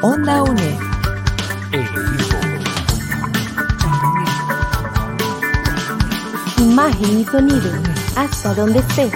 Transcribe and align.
Onda 0.00 0.44
UNED. 0.44 0.78
Imagen 6.58 7.18
y 7.18 7.24
sonido, 7.24 7.72
hasta 8.16 8.54
donde 8.54 8.78
estés. 8.78 9.12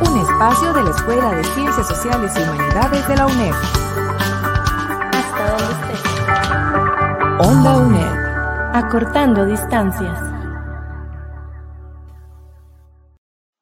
Un 0.00 0.18
espacio 0.20 0.72
de 0.74 0.84
la 0.84 0.90
Escuela 0.90 1.30
de 1.30 1.42
Ciencias 1.42 1.88
Sociales 1.88 2.32
y 2.36 2.42
Humanidades 2.42 3.08
de 3.08 3.16
la 3.16 3.26
UNED. 3.26 3.54
Hasta 5.12 5.50
donde 5.50 5.72
estés. 5.74 6.02
Onda 7.40 7.76
UNED. 7.78 8.74
Acortando 8.74 9.44
distancias. 9.44 10.27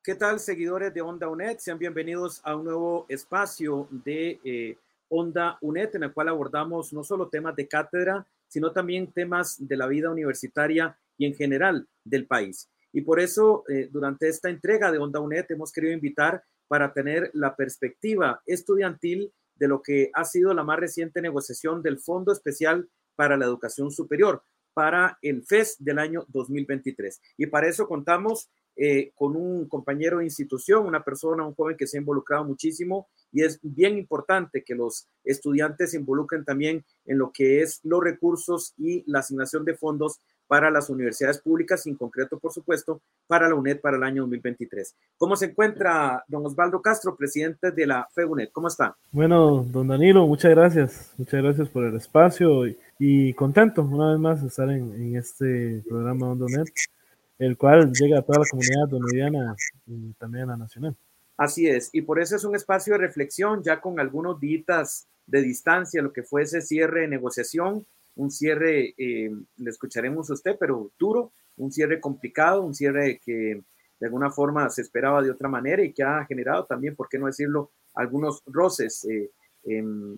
¿Qué 0.07 0.15
tal, 0.15 0.39
seguidores 0.39 0.95
de 0.95 1.01
Onda 1.01 1.27
UNED? 1.27 1.59
Sean 1.59 1.81
bienvenidos 1.81 2.41
a 2.45 2.55
un 2.55 2.63
nuevo 2.63 3.07
espacio 3.09 3.89
de 3.91 4.39
eh, 4.45 4.79
Onda 5.09 5.59
UNED, 5.61 5.97
en 5.97 6.05
el 6.05 6.13
cual 6.13 6.29
abordamos 6.29 6.93
no 6.93 7.03
solo 7.03 7.29
temas 7.29 7.57
de 7.57 7.67
cátedra, 7.67 8.25
sino 8.47 8.71
también 8.71 9.11
temas 9.11 9.57
de 9.59 9.77
la 9.77 9.89
vida 9.89 10.09
universitaria 10.09 10.97
y 11.19 11.27
en 11.27 11.35
general 11.35 11.89
del 12.05 12.25
país. 12.25 12.71
Y 12.93 13.01
por 13.01 13.19
eso, 13.19 13.65
eh, 13.69 13.89
durante 13.91 14.29
esta 14.29 14.49
entrega 14.49 14.93
de 14.93 14.99
Onda 14.99 15.19
UNED, 15.19 15.47
hemos 15.49 15.73
querido 15.73 15.93
invitar 15.93 16.45
para 16.69 16.93
tener 16.93 17.33
la 17.35 17.57
perspectiva 17.57 18.41
estudiantil 18.47 19.33
de 19.57 19.67
lo 19.67 19.83
que 19.83 20.13
ha 20.15 20.25
sido 20.25 20.55
la 20.55 20.63
más 20.63 20.79
reciente 20.79 21.21
negociación 21.21 21.83
del 21.83 21.99
Fondo 21.99 22.31
Especial 22.31 22.89
para 23.17 23.37
la 23.37 23.47
Educación 23.47 23.91
Superior 23.91 24.41
para 24.73 25.19
el 25.23 25.43
FES 25.43 25.79
del 25.81 25.99
año 25.99 26.27
2023. 26.29 27.21
Y 27.39 27.47
para 27.47 27.67
eso 27.67 27.89
contamos 27.89 28.51
eh, 28.77 29.13
con 29.15 29.37
un 29.37 29.69
compañero 29.69 30.19
de 30.19 30.25
institución, 30.25 30.87
una 30.87 31.03
persona, 31.03 31.47
un 31.47 31.55
joven 31.55 31.77
que 31.77 31.87
se 31.87 31.97
ha 31.97 32.01
involucrado 32.01 32.45
muchísimo 32.45 33.09
y 33.33 33.43
es 33.43 33.59
bien 33.63 33.97
importante 33.97 34.63
que 34.63 34.75
los 34.75 35.09
estudiantes 35.25 35.93
se 35.93 35.97
involucren 35.97 36.45
también 36.45 36.85
en 37.07 37.19
lo 37.19 37.33
que 37.33 37.63
es 37.63 37.81
los 37.85 38.03
recursos 38.03 38.75
y 38.77 39.03
la 39.11 39.21
asignación 39.21 39.65
de 39.65 39.77
fondos 39.77 40.21
para 40.47 40.71
las 40.71 40.91
universidades 40.91 41.41
públicas, 41.41 41.87
en 41.87 41.97
concreto, 41.97 42.39
por 42.39 42.53
supuesto, 42.53 43.01
para 43.27 43.49
la 43.49 43.55
UNED 43.55 43.81
para 43.81 43.97
el 43.97 44.05
año 44.05 44.23
2023. 44.23 44.95
¿Cómo 45.17 45.37
se 45.37 45.47
encuentra 45.47 46.25
don 46.29 46.47
Osvaldo 46.47 46.81
Castro, 46.81 47.17
presidente 47.17 47.73
de 47.73 47.87
la 47.87 48.09
FEUNED? 48.15 48.51
¿Cómo 48.53 48.69
está? 48.69 48.97
Bueno, 49.11 49.65
don 49.65 49.89
Danilo, 49.89 50.27
muchas 50.27 50.53
gracias. 50.53 51.13
Muchas 51.17 51.43
gracias 51.43 51.69
por 51.69 51.85
el 51.85 51.97
espacio 51.97 52.63
y, 52.99 53.33
contento 53.35 53.83
una 53.83 54.13
vez 54.13 54.21
más 54.21 54.43
de 54.43 54.49
estar 54.49 54.71
en, 54.71 54.93
en 54.95 55.17
este 55.17 55.83
programa 55.89 56.31
Onda 56.31 56.47
UNED, 56.47 56.67
el 57.39 57.57
cual 57.57 57.93
llega 57.93 58.19
a 58.19 58.23
toda 58.23 58.41
la 58.41 58.47
comunidad 58.51 58.89
donediana 58.89 59.55
y 59.87 60.13
también 60.15 60.45
a 60.45 60.53
la 60.53 60.57
nacional. 60.57 60.97
Así 61.37 61.69
es, 61.69 61.91
y 61.93 62.03
por 62.03 62.21
eso 62.21 62.37
es 62.37 62.45
un 62.45 62.57
espacio 62.57 62.95
de 62.95 63.01
reflexión, 63.01 63.63
ya 63.63 63.81
con 63.81 64.01
algunos 64.01 64.41
días 64.41 65.07
de 65.27 65.43
distancia, 65.43 66.01
lo 66.01 66.13
que 66.13 66.23
fue 66.23 66.43
ese 66.43 66.63
cierre 66.63 67.03
de 67.03 67.09
negociación 67.09 67.87
un 68.17 68.31
cierre, 68.31 68.95
eh, 68.97 69.31
le 69.57 69.71
escucharemos 69.71 70.31
a 70.31 70.35
usted, 70.35 70.57
pero 70.59 70.91
duro, 70.99 71.33
un 71.59 71.71
cierre 71.71 72.01
complicado, 72.01 72.63
un 72.63 72.75
cierre 72.75 73.21
que 73.25 73.63
de 73.99 74.07
alguna 74.07 74.31
forma 74.31 74.69
se 74.69 74.83
esperaba 74.83 75.23
de 75.23 75.31
otra 75.31 75.49
manera 75.49 75.83
y 75.83 75.93
que 75.93 76.03
ha 76.03 76.25
generado 76.25 76.65
también, 76.65 76.97
por 76.97 77.09
qué 77.09 77.19
no 77.19 77.27
decirlo, 77.27 77.71
algunos 77.95 78.43
roces 78.47 79.05
eh, 79.05 79.31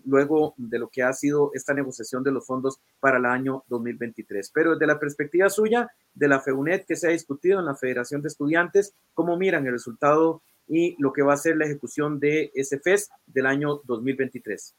luego 0.04 0.54
de 0.56 0.78
lo 0.78 0.88
que 0.88 1.02
ha 1.02 1.12
sido 1.12 1.50
esta 1.54 1.72
negociación 1.72 2.22
de 2.22 2.32
los 2.32 2.46
fondos 2.46 2.80
para 3.00 3.18
el 3.18 3.24
año 3.24 3.64
2023. 3.68 4.50
Pero 4.52 4.72
desde 4.72 4.86
la 4.86 5.00
perspectiva 5.00 5.48
suya, 5.48 5.90
de 6.14 6.28
la 6.28 6.40
FEUNET 6.40 6.84
que 6.86 6.96
se 6.96 7.08
ha 7.08 7.10
discutido 7.10 7.60
en 7.60 7.66
la 7.66 7.74
Federación 7.74 8.20
de 8.20 8.28
Estudiantes, 8.28 8.94
¿cómo 9.14 9.36
miran 9.36 9.66
el 9.66 9.72
resultado 9.72 10.42
y 10.66 11.00
lo 11.00 11.12
que 11.12 11.22
va 11.22 11.34
a 11.34 11.38
ser 11.38 11.56
la 11.56 11.64
ejecución 11.64 12.18
de 12.20 12.50
ese 12.54 12.78
FES 12.78 13.10
del 13.26 13.46
año 13.46 13.80
2023? 13.84 14.74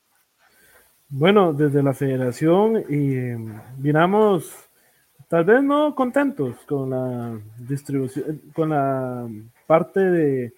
Bueno, 1.09 1.53
desde 1.53 1.81
la 1.81 1.93
federación 1.93 2.83
y 2.87 3.33
miramos, 3.81 4.53
tal 5.27 5.45
vez 5.45 5.63
no 5.63 5.95
contentos 5.95 6.57
con 6.67 6.91
la 6.91 7.39
distribución, 7.57 8.41
con 8.53 8.69
la 8.69 9.27
parte 9.65 9.99
de 9.99 10.53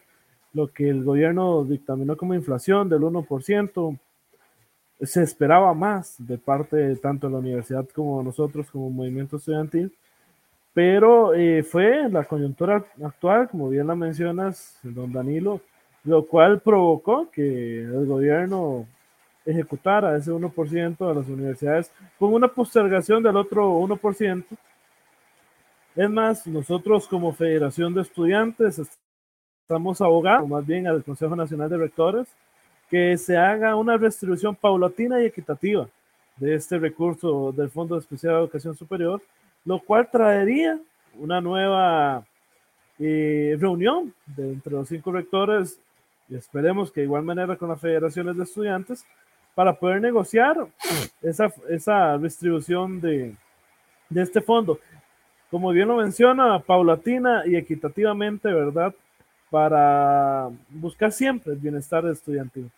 lo 0.54 0.68
que 0.68 0.90
el 0.90 1.04
gobierno 1.06 1.64
dictaminó 1.64 2.18
como 2.18 2.34
inflación 2.34 2.90
del 2.90 3.02
1%. 3.02 4.00
Se 5.02 5.24
esperaba 5.24 5.74
más 5.74 6.16
de 6.20 6.38
parte 6.38 6.96
tanto 6.98 7.28
de 7.28 7.34
la 7.34 7.40
universidad 7.40 7.88
como 7.90 8.22
nosotros 8.22 8.70
como 8.70 8.90
movimiento 8.90 9.38
estudiantil, 9.38 9.92
pero 10.74 11.34
eh, 11.34 11.64
fue 11.64 12.08
la 12.10 12.24
coyuntura 12.24 12.86
actual, 13.04 13.50
como 13.50 13.70
bien 13.70 13.88
la 13.88 13.96
mencionas, 13.96 14.80
don 14.84 15.12
Danilo, 15.12 15.60
lo 16.04 16.26
cual 16.26 16.62
provocó 16.62 17.30
que 17.32 17.82
el 17.82 18.06
gobierno 18.06 18.86
ejecutar 19.46 20.06
a 20.06 20.18
ese 20.18 20.32
1% 20.32 21.08
de 21.08 21.16
las 21.16 21.28
universidades 21.28 21.92
con 22.20 22.34
una 22.34 22.48
postergación 22.48 23.24
del 23.24 23.38
otro 23.38 23.80
1%. 23.80 24.46
Es 25.96 26.10
más, 26.10 26.48
nosotros 26.48 27.08
como 27.08 27.34
Federación 27.34 27.94
de 27.94 28.02
Estudiantes 28.02 28.80
estamos 29.62 30.00
abogando 30.00 30.48
más 30.48 30.66
bien 30.66 30.88
al 30.88 31.04
Consejo 31.04 31.36
Nacional 31.36 31.70
de 31.70 31.78
Rectores 31.78 32.28
que 32.92 33.18
se 33.18 33.38
haga 33.38 33.78
una 33.78 33.98
distribución 33.98 34.54
paulatina 34.54 35.22
y 35.22 35.26
equitativa 35.26 35.88
de 36.36 36.56
este 36.56 36.78
recurso 36.78 37.54
del 37.54 37.70
Fondo 37.70 37.98
Especial 37.98 38.34
de 38.34 38.40
Educación 38.42 38.76
Superior, 38.76 39.22
lo 39.64 39.80
cual 39.80 40.10
traería 40.12 40.78
una 41.18 41.40
nueva 41.40 42.26
eh, 43.00 43.56
reunión 43.58 44.14
de 44.26 44.52
entre 44.52 44.74
los 44.74 44.90
cinco 44.90 45.14
rectores 45.14 45.80
y 46.28 46.36
esperemos 46.36 46.92
que 46.92 47.00
de 47.00 47.06
igual 47.06 47.24
manera 47.24 47.56
con 47.56 47.70
las 47.70 47.80
federaciones 47.80 48.36
de 48.36 48.44
estudiantes 48.44 49.06
para 49.56 49.74
poder 49.74 50.02
negociar 50.02 50.58
esa, 51.22 51.50
esa 51.70 52.18
distribución 52.18 53.00
de, 53.00 53.34
de 54.10 54.22
este 54.22 54.42
fondo. 54.42 54.80
Como 55.50 55.72
bien 55.72 55.88
lo 55.88 55.96
menciona, 55.96 56.60
paulatina 56.60 57.44
y 57.46 57.56
equitativamente, 57.56 58.52
¿verdad? 58.52 58.94
Para 59.50 60.50
buscar 60.70 61.14
siempre 61.14 61.54
el 61.54 61.60
bienestar 61.60 62.06
estudiantil. 62.06 62.70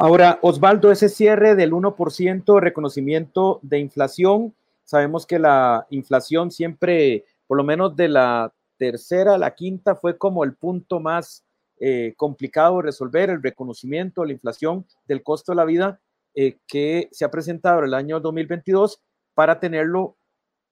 Ahora, 0.00 0.38
Osvaldo, 0.42 0.92
ese 0.92 1.08
cierre 1.08 1.56
del 1.56 1.72
1% 1.72 2.60
reconocimiento 2.60 3.58
de 3.62 3.80
inflación, 3.80 4.54
sabemos 4.84 5.26
que 5.26 5.40
la 5.40 5.88
inflación 5.90 6.52
siempre, 6.52 7.24
por 7.48 7.56
lo 7.56 7.64
menos 7.64 7.96
de 7.96 8.06
la 8.06 8.54
tercera 8.76 9.34
a 9.34 9.38
la 9.38 9.56
quinta, 9.56 9.96
fue 9.96 10.16
como 10.16 10.44
el 10.44 10.54
punto 10.54 11.00
más 11.00 11.44
eh, 11.80 12.14
complicado 12.16 12.80
resolver 12.80 13.28
el 13.28 13.42
reconocimiento 13.42 14.20
de 14.20 14.28
la 14.28 14.32
inflación 14.34 14.86
del 15.08 15.24
costo 15.24 15.50
de 15.50 15.56
la 15.56 15.64
vida 15.64 16.00
eh, 16.32 16.58
que 16.68 17.08
se 17.10 17.24
ha 17.24 17.30
presentado 17.32 17.80
en 17.80 17.86
el 17.86 17.94
año 17.94 18.20
2022 18.20 19.02
para 19.34 19.58
tenerlo 19.58 20.16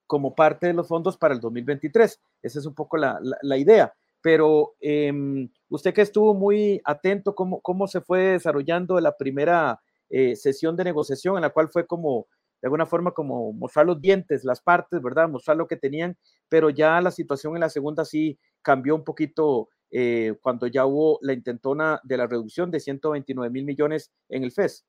como 0.06 0.36
parte 0.36 0.68
de 0.68 0.72
los 0.72 0.86
fondos 0.86 1.16
para 1.16 1.34
el 1.34 1.40
2023. 1.40 2.20
Esa 2.42 2.58
es 2.60 2.64
un 2.64 2.74
poco 2.74 2.96
la, 2.96 3.18
idea. 3.56 3.92
Pero 4.26 4.74
em, 4.80 5.48
usted 5.68 5.94
que 5.94 6.02
estuvo 6.02 6.34
muy 6.34 6.80
atento, 6.84 7.36
¿cómo, 7.36 7.60
cómo 7.60 7.86
se 7.86 8.00
fue 8.00 8.32
desarrollando 8.32 8.98
la 8.98 9.16
primera 9.16 9.80
eh, 10.10 10.34
sesión 10.34 10.74
de 10.74 10.82
negociación 10.82 11.36
en 11.36 11.42
la 11.42 11.50
cual 11.50 11.68
fue 11.68 11.86
como, 11.86 12.26
de 12.60 12.66
alguna 12.66 12.86
forma, 12.86 13.12
como 13.12 13.52
mostrar 13.52 13.86
los 13.86 14.00
dientes, 14.00 14.42
las 14.42 14.60
partes, 14.60 15.00
¿verdad? 15.00 15.28
Mostrar 15.28 15.56
lo 15.56 15.68
que 15.68 15.76
tenían, 15.76 16.16
pero 16.48 16.70
ya 16.70 17.00
la 17.00 17.12
situación 17.12 17.54
en 17.54 17.60
la 17.60 17.68
segunda 17.68 18.04
sí 18.04 18.36
cambió 18.62 18.96
un 18.96 19.04
poquito 19.04 19.68
eh, 19.92 20.34
cuando 20.42 20.66
ya 20.66 20.86
hubo 20.86 21.20
la 21.22 21.32
intentona 21.32 22.00
de 22.02 22.16
la 22.16 22.26
reducción 22.26 22.72
de 22.72 22.80
129 22.80 23.48
mil 23.48 23.64
millones 23.64 24.10
en 24.28 24.42
el 24.42 24.50
FES. 24.50 24.84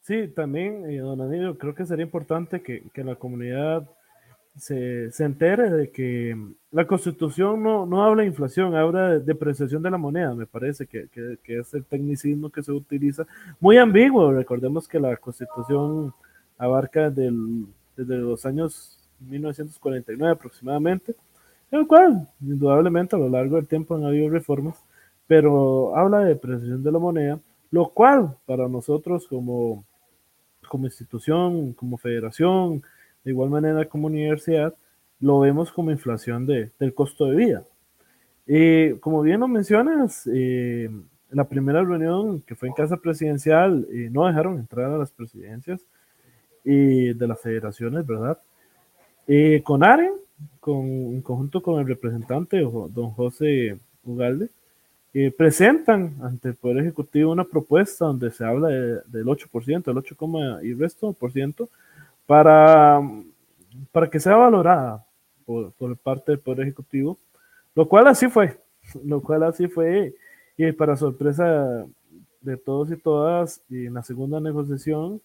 Sí, 0.00 0.26
también, 0.34 0.90
eh, 0.90 0.98
don 0.98 1.20
Anillo, 1.20 1.56
creo 1.58 1.76
que 1.76 1.86
sería 1.86 2.06
importante 2.06 2.60
que, 2.60 2.90
que 2.92 3.04
la 3.04 3.14
comunidad 3.14 3.88
se, 4.56 5.10
se, 5.10 5.24
entere 5.24 5.70
de 5.70 5.90
que 5.90 6.36
la 6.70 6.86
constitución 6.86 7.62
no, 7.62 7.86
no 7.86 8.04
habla 8.04 8.22
de 8.22 8.28
inflación, 8.28 8.74
habla 8.74 9.10
de 9.10 9.20
depreciación 9.20 9.82
de 9.82 9.90
la 9.90 9.98
moneda, 9.98 10.34
me 10.34 10.46
parece 10.46 10.86
que, 10.86 11.08
que, 11.08 11.58
es 11.58 11.74
el 11.74 11.84
tecnicismo 11.84 12.50
que 12.50 12.62
se 12.62 12.72
utiliza. 12.72 13.26
Muy 13.60 13.78
ambiguo, 13.78 14.32
recordemos 14.32 14.86
que 14.86 15.00
la 15.00 15.16
constitución 15.16 16.12
abarca 16.58 17.10
del, 17.10 17.66
desde 17.96 18.16
los 18.16 18.44
años 18.46 18.98
1949 19.20 20.32
aproximadamente 20.32 21.14
en 21.72 21.80
el 21.80 21.86
cual 21.86 22.28
indudablemente 22.40 23.16
a 23.16 23.18
lo 23.18 23.28
largo 23.28 23.56
del 23.56 23.66
tiempo 23.66 23.94
han 23.94 24.04
habido 24.04 24.28
reformas, 24.28 24.76
pero 25.26 25.96
habla 25.96 26.18
de 26.18 26.28
depreciación 26.28 26.82
de 26.82 26.92
la 26.92 26.98
moneda, 26.98 27.40
lo 27.70 27.88
cual 27.88 28.36
para 28.44 28.68
nosotros 28.68 29.26
como, 29.26 29.82
como 30.68 30.86
institución, 30.86 31.72
como 31.72 31.96
federación, 31.96 32.82
de 33.24 33.30
igual 33.30 33.50
manera 33.50 33.88
como 33.88 34.06
universidad, 34.06 34.74
lo 35.20 35.40
vemos 35.40 35.72
como 35.72 35.90
inflación 35.90 36.46
de, 36.46 36.70
del 36.78 36.94
costo 36.94 37.26
de 37.26 37.36
vida. 37.36 37.64
Y 38.46 38.94
como 38.94 39.22
bien 39.22 39.40
lo 39.40 39.48
mencionas, 39.48 40.28
eh, 40.32 40.90
la 41.30 41.48
primera 41.48 41.82
reunión 41.82 42.42
que 42.42 42.54
fue 42.54 42.68
en 42.68 42.74
casa 42.74 42.96
presidencial, 42.96 43.86
eh, 43.90 44.08
no 44.10 44.26
dejaron 44.26 44.58
entrar 44.58 44.90
a 44.90 44.98
las 44.98 45.10
presidencias 45.10 45.80
y 46.64 47.12
de 47.14 47.26
las 47.26 47.40
federaciones, 47.40 48.06
¿verdad? 48.06 48.38
Eh, 49.26 49.62
con 49.64 49.84
ARE 49.84 50.10
con, 50.60 50.84
en 50.84 51.22
conjunto 51.22 51.62
con 51.62 51.80
el 51.80 51.86
representante, 51.86 52.60
don 52.60 53.10
José 53.10 53.78
Ugalde, 54.04 54.50
eh, 55.14 55.30
presentan 55.30 56.16
ante 56.22 56.48
el 56.48 56.54
Poder 56.54 56.78
Ejecutivo 56.78 57.32
una 57.32 57.44
propuesta 57.44 58.06
donde 58.06 58.30
se 58.30 58.44
habla 58.44 58.68
del 58.68 59.26
8%, 59.26 59.90
el 59.90 59.98
8, 59.98 60.16
y 60.62 60.74
resto 60.74 61.12
por 61.12 61.32
ciento, 61.32 61.68
para, 62.32 62.98
para 63.92 64.08
que 64.08 64.18
sea 64.18 64.36
valorada 64.36 65.04
por, 65.44 65.70
por 65.72 65.94
parte 65.98 66.32
del 66.32 66.40
Poder 66.40 66.62
Ejecutivo, 66.62 67.18
lo 67.74 67.86
cual 67.86 68.08
así 68.08 68.26
fue, 68.26 68.58
lo 69.04 69.20
cual 69.20 69.42
así 69.42 69.68
fue, 69.68 70.14
y 70.56 70.72
para 70.72 70.96
sorpresa 70.96 71.84
de 72.40 72.56
todos 72.56 72.90
y 72.90 72.96
todas, 72.96 73.60
y 73.68 73.84
en 73.84 73.92
la 73.92 74.02
segunda 74.02 74.40
negociación, 74.40 75.20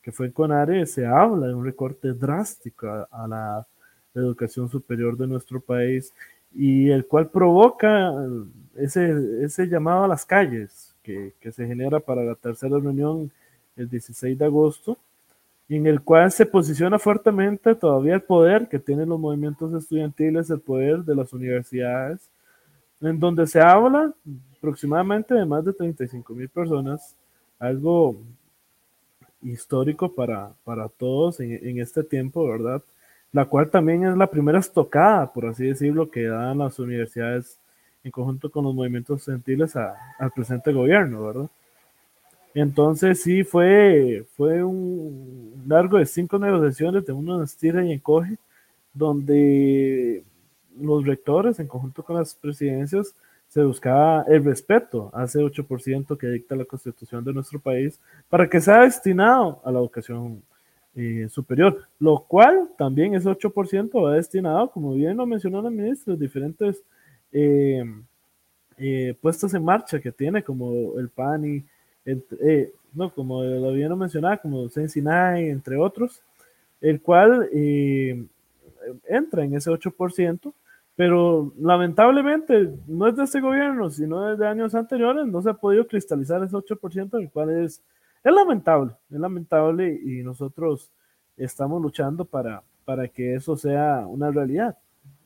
que 0.00 0.12
fue 0.12 0.32
con 0.32 0.52
ARE, 0.52 0.86
se 0.86 1.04
habla 1.04 1.48
de 1.48 1.54
un 1.54 1.64
recorte 1.64 2.12
drástico 2.12 2.86
a 3.10 3.26
la 3.26 3.66
educación 4.14 4.68
superior 4.68 5.16
de 5.16 5.26
nuestro 5.26 5.60
país 5.60 6.14
y 6.54 6.88
el 6.88 7.04
cual 7.08 7.30
provoca 7.30 8.12
ese, 8.76 9.44
ese 9.44 9.66
llamado 9.66 10.04
a 10.04 10.08
las 10.08 10.24
calles 10.24 10.94
que, 11.02 11.34
que, 11.40 11.50
se 11.50 11.66
genera 11.66 11.98
para 11.98 12.22
la 12.22 12.36
tercera 12.36 12.78
reunión 12.78 13.32
el 13.74 13.90
16 13.90 14.38
de 14.38 14.44
agosto, 14.44 14.96
en 15.68 15.86
el 15.86 16.00
cual 16.02 16.30
se 16.30 16.46
posiciona 16.46 16.98
fuertemente 16.98 17.74
todavía 17.74 18.14
el 18.14 18.22
poder 18.22 18.68
que 18.68 18.78
tienen 18.78 19.08
los 19.08 19.18
movimientos 19.18 19.72
estudiantiles, 19.74 20.50
el 20.50 20.60
poder 20.60 21.04
de 21.04 21.14
las 21.14 21.32
universidades, 21.32 22.28
en 23.00 23.18
donde 23.18 23.46
se 23.46 23.60
habla 23.60 24.12
aproximadamente 24.58 25.34
de 25.34 25.44
más 25.44 25.64
de 25.64 25.72
35 25.72 26.34
mil 26.34 26.48
personas, 26.48 27.16
algo 27.58 28.16
histórico 29.42 30.14
para, 30.14 30.52
para 30.64 30.88
todos 30.88 31.40
en, 31.40 31.52
en 31.52 31.80
este 31.80 32.02
tiempo, 32.02 32.46
¿verdad? 32.46 32.82
la 33.34 33.46
cual 33.46 33.68
también 33.68 34.06
es 34.06 34.16
la 34.16 34.30
primera 34.30 34.60
estocada, 34.60 35.32
por 35.32 35.46
así 35.46 35.66
decirlo, 35.66 36.08
que 36.08 36.22
dan 36.22 36.58
las 36.58 36.78
universidades 36.78 37.58
en 38.04 38.12
conjunto 38.12 38.48
con 38.48 38.62
los 38.62 38.72
movimientos 38.72 39.18
estudiantiles 39.18 39.74
al 39.74 40.30
presente 40.32 40.72
gobierno, 40.72 41.26
¿verdad? 41.26 41.50
Entonces 42.54 43.20
sí 43.20 43.42
fue, 43.42 44.24
fue 44.36 44.62
un 44.62 45.64
largo 45.66 45.98
de 45.98 46.06
cinco 46.06 46.38
negociaciones 46.38 47.04
de 47.04 47.12
uno 47.12 47.42
estira 47.42 47.84
y 47.84 47.92
encoge, 47.92 48.36
donde 48.92 50.22
los 50.80 51.04
rectores 51.04 51.58
en 51.58 51.66
conjunto 51.66 52.04
con 52.04 52.16
las 52.16 52.34
presidencias 52.34 53.14
se 53.48 53.62
buscaba 53.62 54.24
el 54.28 54.44
respeto 54.44 55.10
a 55.12 55.24
ese 55.24 55.38
8% 55.40 56.16
que 56.16 56.26
dicta 56.28 56.56
la 56.56 56.64
constitución 56.64 57.24
de 57.24 57.32
nuestro 57.32 57.60
país 57.60 58.00
para 58.28 58.48
que 58.48 58.60
sea 58.60 58.80
destinado 58.80 59.60
a 59.64 59.70
la 59.70 59.78
educación 59.80 60.42
eh, 60.96 61.28
superior, 61.28 61.88
lo 61.98 62.20
cual 62.20 62.70
también 62.78 63.14
ese 63.14 63.28
8% 63.28 64.04
va 64.04 64.14
destinado, 64.14 64.70
como 64.70 64.94
bien 64.94 65.16
lo 65.16 65.26
mencionó 65.26 65.60
la 65.60 65.70
ministra, 65.70 66.14
diferentes 66.14 66.82
eh, 67.32 67.84
eh, 68.78 69.14
puestas 69.20 69.54
en 69.54 69.64
marcha 69.64 70.00
que 70.00 70.12
tiene, 70.12 70.42
como 70.42 70.98
el 70.98 71.08
PANI, 71.08 71.64
no, 72.92 73.10
como 73.14 73.42
lo 73.42 73.72
bien 73.72 73.96
mencionaba, 73.98 74.36
como 74.38 74.68
Sensinay, 74.68 75.48
entre 75.48 75.76
otros, 75.76 76.22
el 76.80 77.00
cual 77.00 77.48
entra 79.08 79.44
en 79.44 79.54
ese 79.54 79.70
8%, 79.70 80.52
pero 80.96 81.52
lamentablemente 81.58 82.70
no 82.86 83.08
es 83.08 83.16
de 83.16 83.24
este 83.24 83.40
gobierno, 83.40 83.90
sino 83.90 84.26
desde 84.26 84.46
años 84.46 84.74
anteriores, 84.74 85.26
no 85.26 85.42
se 85.42 85.50
ha 85.50 85.54
podido 85.54 85.86
cristalizar 85.86 86.42
ese 86.42 86.54
8%, 86.54 87.18
el 87.18 87.30
cual 87.30 87.50
es 87.50 87.82
es 88.24 88.32
lamentable, 88.32 88.92
es 89.10 89.20
lamentable 89.20 90.00
y 90.02 90.22
nosotros 90.22 90.90
estamos 91.36 91.80
luchando 91.82 92.24
para, 92.24 92.62
para 92.86 93.06
que 93.06 93.34
eso 93.34 93.54
sea 93.54 94.06
una 94.06 94.30
realidad 94.30 94.78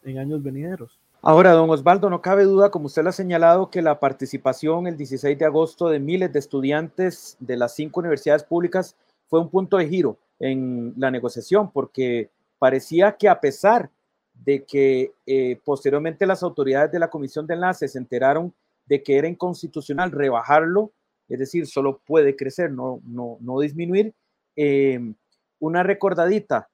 en 0.03 0.19
años 0.19 0.43
venideros. 0.43 0.99
Ahora, 1.21 1.53
don 1.53 1.69
Osvaldo, 1.71 2.09
no 2.11 2.23
cabe 2.23 2.45
duda, 2.45 2.71
como 2.71 2.87
usted 2.87 3.07
ha 3.07 3.13
señalado, 3.13 3.71
que 3.71 3.83
la 3.83 3.99
participación 3.99 4.87
el 4.87 4.97
16 4.97 5.39
de 5.39 5.45
agosto 5.45 5.89
de 5.89 5.99
miles 5.99 6.33
de 6.33 6.39
estudiantes 6.39 7.37
de 7.41 7.57
las 7.57 7.75
cinco 7.75 8.01
universidades 8.01 8.45
públicas 8.45 8.97
fue 9.27 9.41
un 9.41 9.51
punto 9.51 9.77
de 9.77 9.89
giro 9.89 10.19
en 10.39 10.95
la 10.97 11.11
negociación, 11.11 11.71
porque 11.73 12.31
parecía 12.59 13.17
que 13.17 13.29
a 13.29 13.41
pesar 13.41 13.91
de 14.33 14.65
que 14.65 15.13
eh, 15.27 15.61
posteriormente 15.65 16.27
las 16.27 16.43
autoridades 16.43 16.93
de 16.93 17.01
la 17.01 17.11
Comisión 17.11 17.47
de 17.47 17.55
Enlace 17.55 17.89
se 17.89 17.99
enteraron 17.99 18.55
de 18.87 19.03
que 19.03 19.19
era 19.19 19.29
inconstitucional 19.29 20.13
rebajarlo 20.13 20.93
es 21.29 21.39
decir, 21.39 21.67
solo 21.67 22.01
puede 22.07 22.37
crecer, 22.37 22.73
no, 22.73 23.01
no, 23.05 23.37
no 23.41 23.61
disminuir. 23.61 24.15
Em, 24.57 25.15
una 25.59 25.83
recordadita 25.83 26.69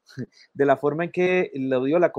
de 0.53 0.67
la 0.67 0.77
forma 0.77 1.05
en 1.05 1.11
que 1.11 1.51
lo 1.55 1.85
dio 1.85 1.99
la, 1.99 2.13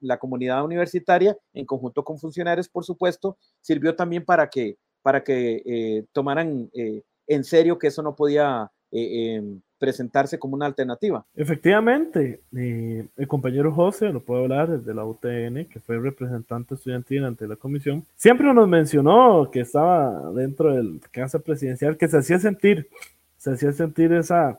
la 0.00 0.18
comunidad 0.18 0.64
universitaria, 0.64 1.36
en 1.52 1.66
conjunto 1.66 2.04
con 2.04 2.18
funcionarios, 2.18 2.68
por 2.68 2.84
supuesto, 2.84 3.36
sirvió 3.60 3.94
también 3.94 4.24
para 4.24 4.48
que, 4.48 4.76
para 5.02 5.22
que 5.22 5.62
eh, 5.64 6.04
tomaran 6.12 6.70
eh, 6.74 7.02
en 7.26 7.44
serio 7.44 7.78
que 7.78 7.88
eso 7.88 8.02
no 8.02 8.14
podía 8.14 8.70
eh, 8.92 9.34
em, 9.36 9.60
presentarse 9.78 10.38
como 10.38 10.54
una 10.54 10.66
alternativa. 10.66 11.24
Efectivamente, 11.34 12.40
el 12.52 13.28
compañero 13.28 13.72
José, 13.72 14.08
lo 14.10 14.20
puedo 14.20 14.42
hablar 14.42 14.70
desde 14.70 14.94
la 14.94 15.04
UTN, 15.04 15.66
que 15.66 15.80
fue 15.80 15.98
representante 15.98 16.74
estudiantil 16.74 17.24
ante 17.24 17.46
la 17.46 17.56
comisión, 17.56 18.04
siempre 18.16 18.52
nos 18.54 18.66
mencionó 18.66 19.50
que 19.50 19.60
estaba 19.60 20.32
dentro 20.32 20.74
del 20.74 21.00
casa 21.10 21.38
presidencial, 21.38 21.96
que 21.98 22.08
se 22.08 22.16
hacía 22.16 22.38
sentir, 22.38 22.88
se 23.36 23.52
hacía 23.52 23.72
sentir 23.72 24.12
esa, 24.12 24.58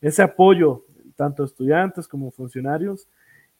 ese 0.00 0.22
apoyo, 0.22 0.84
tanto 1.18 1.42
estudiantes 1.42 2.06
como 2.06 2.30
funcionarios, 2.30 3.08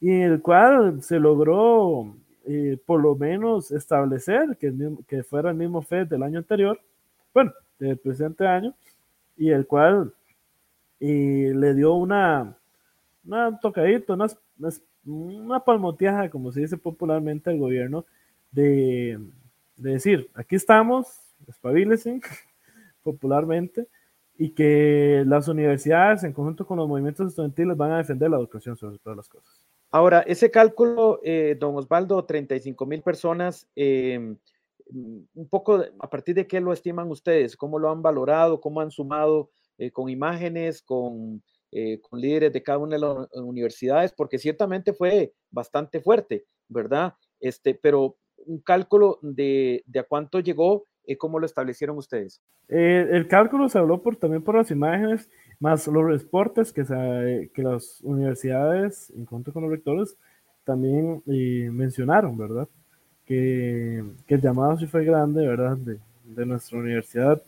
y 0.01 0.13
el 0.21 0.41
cual 0.41 1.03
se 1.03 1.19
logró 1.19 2.15
eh, 2.47 2.79
por 2.87 3.03
lo 3.03 3.17
menos 3.17 3.73
establecer 3.73 4.57
que, 4.57 4.73
que 5.09 5.25
fuera 5.25 5.51
el 5.51 5.57
mismo 5.57 5.83
FED 5.83 6.07
del 6.07 6.23
año 6.23 6.39
anterior, 6.39 6.81
bueno, 7.35 7.53
del 7.81 7.99
presente 7.99 8.47
año, 8.47 8.75
y 9.37 9.51
el 9.51 9.67
cual 9.67 10.15
y 11.01 11.53
le 11.53 11.75
dio 11.75 11.95
una, 11.95 12.57
una 13.25 13.59
tocadita, 13.59 14.15
una, 14.15 14.27
una 15.05 15.61
palmoteada, 15.61 16.31
como 16.31 16.53
se 16.53 16.61
dice 16.61 16.77
popularmente 16.77 17.51
al 17.51 17.59
gobierno, 17.59 18.07
de, 18.53 19.19
de 19.77 19.93
decir, 19.93 20.31
aquí 20.35 20.55
estamos, 20.55 21.09
espabilesen 21.49 22.21
popularmente, 23.03 23.89
y 24.41 24.51
que 24.51 25.25
las 25.27 25.49
universidades, 25.49 26.23
en 26.23 26.33
conjunto 26.33 26.65
con 26.65 26.79
los 26.79 26.89
movimientos 26.89 27.29
estudiantiles, 27.29 27.77
van 27.77 27.91
a 27.91 27.99
defender 27.99 28.31
la 28.31 28.39
educación 28.39 28.77
sobre 28.77 28.99
todas 28.99 29.17
las 29.17 29.29
cosas. 29.29 29.67
Ahora, 29.91 30.21
ese 30.21 30.51
cálculo, 30.51 31.21
eh, 31.25 31.57
don 31.59 31.75
Osvaldo, 31.77 32.25
35 32.25 32.87
mil 32.87 33.03
personas, 33.03 33.69
em, 33.75 34.37
un 34.91 35.49
poco 35.51 35.83
a 35.99 36.09
partir 36.09 36.37
de 36.37 36.47
qué 36.47 36.61
lo 36.61 36.73
estiman 36.73 37.11
ustedes, 37.11 37.57
cómo 37.57 37.79
lo 37.79 37.91
han 37.91 38.01
valorado, 38.01 38.61
cómo 38.61 38.81
han 38.81 38.91
sumado 38.91 39.51
eh, 39.77 39.91
con 39.91 40.09
imágenes, 40.09 40.83
con, 40.83 41.43
eh, 41.73 42.01
con, 42.01 42.21
líderes 42.21 42.53
de 42.53 42.63
cada 42.63 42.79
una 42.79 42.97
de 42.97 43.01
las 43.01 43.29
universidades, 43.35 44.13
porque 44.13 44.39
ciertamente 44.39 44.93
fue 44.93 45.35
bastante 45.51 46.01
fuerte, 46.01 46.47
¿verdad? 46.69 47.15
Este, 47.41 47.75
pero 47.75 48.17
un 48.47 48.61
cálculo 48.61 49.19
de, 49.21 49.83
de 49.87 49.99
a 49.99 50.05
cuánto 50.05 50.41
llegó, 50.41 50.87
eh, 50.87 50.88
¿cómo 51.17 51.39
lo 51.39 51.47
establecieron 51.47 51.97
ustedes? 51.97 52.41
el 52.69 53.27
cálculo 53.29 53.69
se 53.69 53.79
habló 53.79 54.03
por, 54.03 54.17
también 54.17 54.43
por 54.43 54.57
las 54.57 54.71
imágenes, 54.71 55.29
más 55.59 55.87
los 55.87 56.05
reportes 56.05 56.73
que, 56.73 56.85
se, 56.85 57.51
que 57.55 57.63
las 57.63 58.01
universidades, 58.03 59.11
en 59.11 59.25
conjunto 59.25 59.53
con 59.53 59.63
los 59.63 59.73
rectores, 59.73 60.17
también 60.65 61.23
mencionaron, 61.25 62.37
¿verdad? 62.37 62.69
Que, 63.25 64.05
que, 64.27 64.35
el 64.35 64.41
llamado 64.41 64.77
sí 64.79 64.87
fue 64.87 65.05
grande, 65.05 65.47
¿verdad? 65.47 65.77
De, 65.79 65.99
de 66.25 66.47
nuestra 66.47 66.79
universidad 66.79 67.43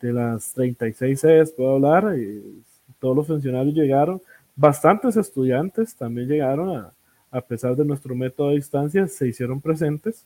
de 0.00 0.12
las 0.12 0.54
36 0.54 1.20
sedes, 1.20 1.52
puedo 1.52 1.74
hablar, 1.74 2.16
y 2.16 2.62
todos 2.98 3.16
los 3.16 3.26
funcionarios 3.26 3.74
llegaron, 3.74 4.22
bastantes 4.56 5.16
estudiantes 5.16 5.94
también 5.94 6.28
llegaron, 6.28 6.76
a, 6.76 6.92
a 7.30 7.40
pesar 7.40 7.76
de 7.76 7.84
nuestro 7.84 8.14
método 8.14 8.48
de 8.48 8.56
distancia, 8.56 9.06
se 9.06 9.28
hicieron 9.28 9.60
presentes, 9.60 10.24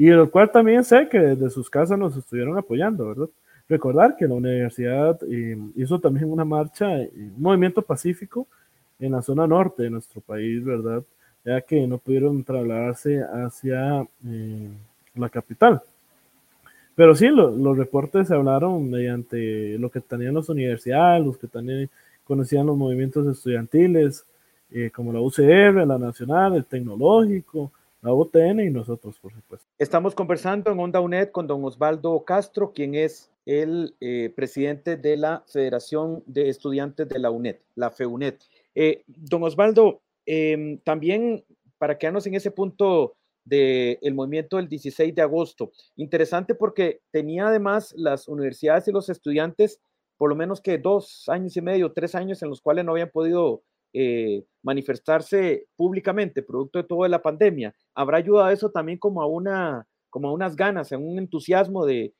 y 0.00 0.08
el 0.08 0.30
cual 0.30 0.50
también 0.50 0.82
sé 0.82 1.10
que 1.10 1.18
desde 1.18 1.50
sus 1.50 1.68
casas 1.68 1.98
nos 1.98 2.16
estuvieron 2.16 2.56
apoyando, 2.56 3.08
¿verdad? 3.08 3.28
Recordar 3.68 4.16
que 4.16 4.26
la 4.26 4.32
universidad 4.32 5.20
eh, 5.30 5.58
hizo 5.76 6.00
también 6.00 6.32
una 6.32 6.42
marcha, 6.42 7.02
eh, 7.02 7.10
un 7.14 7.42
movimiento 7.42 7.82
pacífico 7.82 8.46
en 8.98 9.12
la 9.12 9.20
zona 9.20 9.46
norte 9.46 9.82
de 9.82 9.90
nuestro 9.90 10.22
país, 10.22 10.64
¿verdad? 10.64 11.02
Ya 11.44 11.60
que 11.60 11.86
no 11.86 11.98
pudieron 11.98 12.42
trasladarse 12.42 13.22
hacia 13.22 14.00
eh, 14.26 14.70
la 15.16 15.28
capital. 15.28 15.82
Pero 16.94 17.14
sí, 17.14 17.28
los 17.28 17.76
reportes 17.76 18.28
se 18.28 18.34
hablaron 18.34 18.88
mediante 18.88 19.76
lo 19.76 19.90
que 19.90 20.00
tenían 20.00 20.32
las 20.32 20.48
universidades, 20.48 21.26
los 21.26 21.36
que 21.36 21.46
también 21.46 21.90
conocían 22.24 22.64
los 22.64 22.76
movimientos 22.78 23.26
estudiantiles, 23.26 24.24
como 24.94 25.12
la 25.12 25.20
UCR, 25.20 25.86
la 25.86 25.98
Nacional, 25.98 26.54
el 26.54 26.64
Tecnológico, 26.64 27.70
la 28.02 28.14
UTN 28.14 28.60
y 28.60 28.70
nosotros, 28.70 29.18
por 29.18 29.32
supuesto. 29.32 29.68
Estamos 29.78 30.14
conversando 30.14 30.70
en 30.70 30.78
Onda 30.78 31.00
UNED 31.00 31.30
con 31.30 31.46
don 31.46 31.64
Osvaldo 31.64 32.24
Castro, 32.24 32.72
quien 32.72 32.94
es 32.94 33.30
el 33.46 33.94
eh, 34.00 34.32
presidente 34.34 34.96
de 34.96 35.16
la 35.16 35.44
Federación 35.46 36.22
de 36.26 36.48
Estudiantes 36.48 37.08
de 37.08 37.18
la 37.18 37.30
UNED, 37.30 37.56
la 37.74 37.90
FEUNED. 37.90 38.34
Eh, 38.74 39.02
don 39.06 39.42
Osvaldo, 39.42 40.00
em, 40.24 40.78
también 40.78 41.44
para 41.78 41.98
quedarnos 41.98 42.26
en 42.26 42.34
ese 42.34 42.50
punto 42.50 43.14
del 43.44 44.14
movimiento 44.14 44.58
del 44.58 44.68
16 44.68 45.14
de 45.14 45.22
agosto. 45.22 45.72
Interesante 45.96 46.54
porque 46.54 47.00
tenía 47.10 47.48
además 47.48 47.92
las 47.96 48.28
universidades 48.28 48.86
y 48.86 48.92
los 48.92 49.08
estudiantes 49.08 49.80
por 50.20 50.28
lo 50.28 50.36
menos 50.36 50.60
que 50.60 50.76
dos 50.76 51.30
años 51.30 51.56
y 51.56 51.62
medio, 51.62 51.92
tres 51.92 52.14
años 52.14 52.42
en 52.42 52.50
los 52.50 52.60
cuales 52.60 52.84
no 52.84 52.92
habían 52.92 53.08
podido 53.08 53.62
eh, 53.92 54.44
manifestarse 54.62 55.66
públicamente, 55.76 56.42
producto 56.42 56.78
de 56.78 56.84
toda 56.84 57.08
la 57.08 57.22
pandemia. 57.22 57.74
¿Habrá 57.94 58.18
ayudado 58.18 58.50
eso 58.50 58.70
también 58.70 58.98
como 58.98 59.22
a, 59.22 59.26
una, 59.26 59.86
como 60.10 60.28
a 60.28 60.32
unas 60.32 60.54
ganas, 60.54 60.92
a 60.92 60.98
un 60.98 61.18
entusiasmo 61.18 61.86
de, 61.86 62.12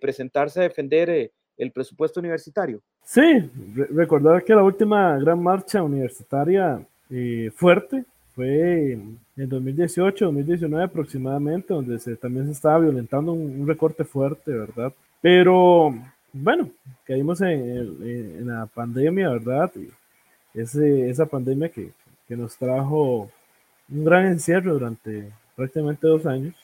presentarse 0.00 0.60
a 0.60 0.64
defender 0.64 1.10
eh, 1.10 1.32
el 1.56 1.72
presupuesto 1.72 2.20
universitario? 2.20 2.80
Sí, 3.02 3.50
recordar 3.90 4.44
que 4.44 4.54
la 4.54 4.62
última 4.62 5.18
gran 5.18 5.42
marcha 5.42 5.82
universitaria 5.82 6.86
eh, 7.10 7.50
fuerte 7.54 8.04
fue 8.34 8.92
en 8.92 9.18
2018, 9.48 10.26
2019 10.26 10.84
aproximadamente, 10.84 11.74
donde 11.74 11.98
también 12.16 12.46
se 12.46 12.52
estaba 12.52 12.78
violentando 12.78 13.32
un, 13.32 13.66
recorte 13.66 14.04
fuerte, 14.04 14.52
¿verdad? 14.52 14.92
Pero 15.20 15.92
bueno, 16.32 16.70
caímos 17.04 17.40
en, 17.40 18.46
la 18.46 18.66
pandemia, 18.66 19.30
¿verdad? 19.30 19.72
Ese, 20.60 21.10
esa 21.10 21.26
pandemia 21.26 21.68
que, 21.68 21.92
nos 22.28 22.58
trajo 22.58 23.30
un 23.90 24.04
gran 24.04 24.26
encierro 24.26 24.74
durante 24.74 25.32
prácticamente 25.56 26.06
dos 26.06 26.26
años. 26.26 26.54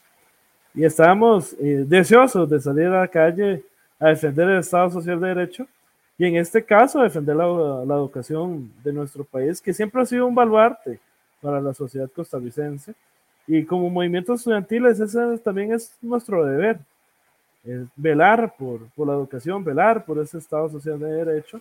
Y 0.74 0.84
estábamos 0.84 1.54
eh, 1.54 1.86
deseosos 1.86 2.50
de 2.50 2.60
salir 2.60 2.86
a 2.88 3.00
la 3.00 3.08
calle 3.08 3.64
a 3.98 4.08
defender 4.08 4.50
el 4.50 4.58
Estado 4.58 4.90
Social 4.90 5.18
de 5.18 5.28
Derecho 5.28 5.66
y 6.18 6.26
en 6.26 6.36
este 6.36 6.62
caso 6.62 7.00
defender 7.00 7.34
la, 7.34 7.46
la 7.86 7.94
educación 7.94 8.70
de 8.82 8.92
nuestro 8.92 9.24
país, 9.24 9.60
que 9.62 9.72
siempre 9.72 10.02
ha 10.02 10.06
sido 10.06 10.26
un 10.26 10.34
baluarte 10.34 11.00
para 11.40 11.60
la 11.62 11.72
sociedad 11.72 12.10
costarricense. 12.14 12.94
Y 13.46 13.64
como 13.64 13.88
movimientos 13.88 14.40
estudiantiles, 14.40 15.00
ese 15.00 15.38
también 15.38 15.72
es 15.72 15.96
nuestro 16.02 16.44
deber 16.44 16.78
velar 17.96 18.54
por, 18.56 18.80
la 19.06 19.14
educación, 19.14 19.64
velar 19.64 20.04
por 20.04 20.18
ese 20.18 20.38
Estado 20.38 20.68
social 20.68 20.98
de 20.98 21.24
derecho 21.24 21.60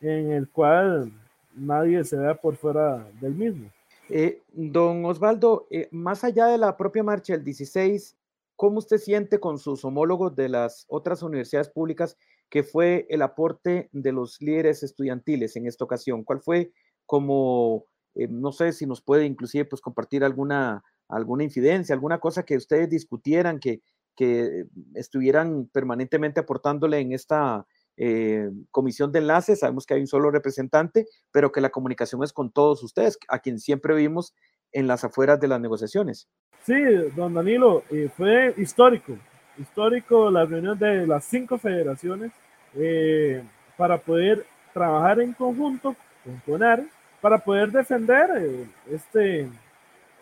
en 0.00 0.32
el 0.32 0.48
cual 0.48 1.12
nadie 1.54 2.04
se 2.04 2.16
vea 2.16 2.34
por 2.34 2.56
fuera 2.56 3.08
del 3.20 3.34
mismo. 3.34 3.70
Eh, 4.08 4.42
don 4.52 5.04
Osvaldo, 5.04 5.66
eh, 5.70 5.88
más 5.90 6.24
allá 6.24 6.46
de 6.46 6.58
la 6.58 6.76
propia 6.76 7.02
marcha 7.02 7.32
del 7.32 7.44
16, 7.44 8.16
¿cómo 8.56 8.78
usted 8.78 8.98
siente 8.98 9.40
con 9.40 9.58
sus 9.58 9.84
homólogos 9.84 10.34
de 10.36 10.48
las 10.48 10.84
otras 10.88 11.22
universidades 11.22 11.68
públicas 11.68 12.16
que 12.50 12.62
fue 12.62 13.06
el 13.08 13.22
aporte 13.22 13.88
de 13.92 14.12
los 14.12 14.40
líderes 14.40 14.82
estudiantiles 14.82 15.56
en 15.56 15.66
esta 15.66 15.84
ocasión? 15.84 16.24
¿Cuál 16.24 16.40
fue 16.40 16.72
como, 17.06 17.86
eh, 18.14 18.28
no 18.28 18.52
sé 18.52 18.72
si 18.72 18.86
nos 18.86 19.00
puede 19.00 19.24
inclusive 19.24 19.64
pues 19.64 19.80
compartir 19.80 20.24
alguna, 20.24 20.84
alguna 21.08 21.44
incidencia, 21.44 21.94
alguna 21.94 22.18
cosa 22.18 22.44
que 22.44 22.56
ustedes 22.56 22.90
discutieran, 22.90 23.60
que, 23.60 23.80
que 24.16 24.66
estuvieran 24.94 25.70
permanentemente 25.72 26.40
aportándole 26.40 26.98
en 26.98 27.12
esta 27.12 27.66
eh, 27.96 28.50
comisión 28.70 29.12
de 29.12 29.20
enlace. 29.20 29.56
Sabemos 29.56 29.86
que 29.86 29.94
hay 29.94 30.00
un 30.00 30.06
solo 30.06 30.30
representante, 30.30 31.06
pero 31.30 31.52
que 31.52 31.60
la 31.60 31.70
comunicación 31.70 32.22
es 32.22 32.32
con 32.32 32.50
todos 32.50 32.82
ustedes, 32.82 33.18
a 33.28 33.38
quien 33.38 33.58
siempre 33.58 33.94
vimos 33.94 34.34
en 34.72 34.86
las 34.86 35.04
afueras 35.04 35.38
de 35.40 35.48
las 35.48 35.60
negociaciones. 35.60 36.28
Sí, 36.64 36.74
don 37.16 37.34
Danilo, 37.34 37.82
eh, 37.90 38.08
fue 38.16 38.54
histórico, 38.56 39.16
histórico 39.58 40.30
la 40.30 40.44
reunión 40.44 40.78
de 40.78 41.06
las 41.06 41.24
cinco 41.24 41.58
federaciones 41.58 42.32
eh, 42.74 43.42
para 43.76 43.98
poder 43.98 44.46
trabajar 44.72 45.20
en 45.20 45.32
conjunto 45.32 45.94
con 46.24 46.38
CONAR, 46.46 46.84
para 47.20 47.38
poder 47.38 47.70
defender 47.70 48.66
este, 48.90 49.48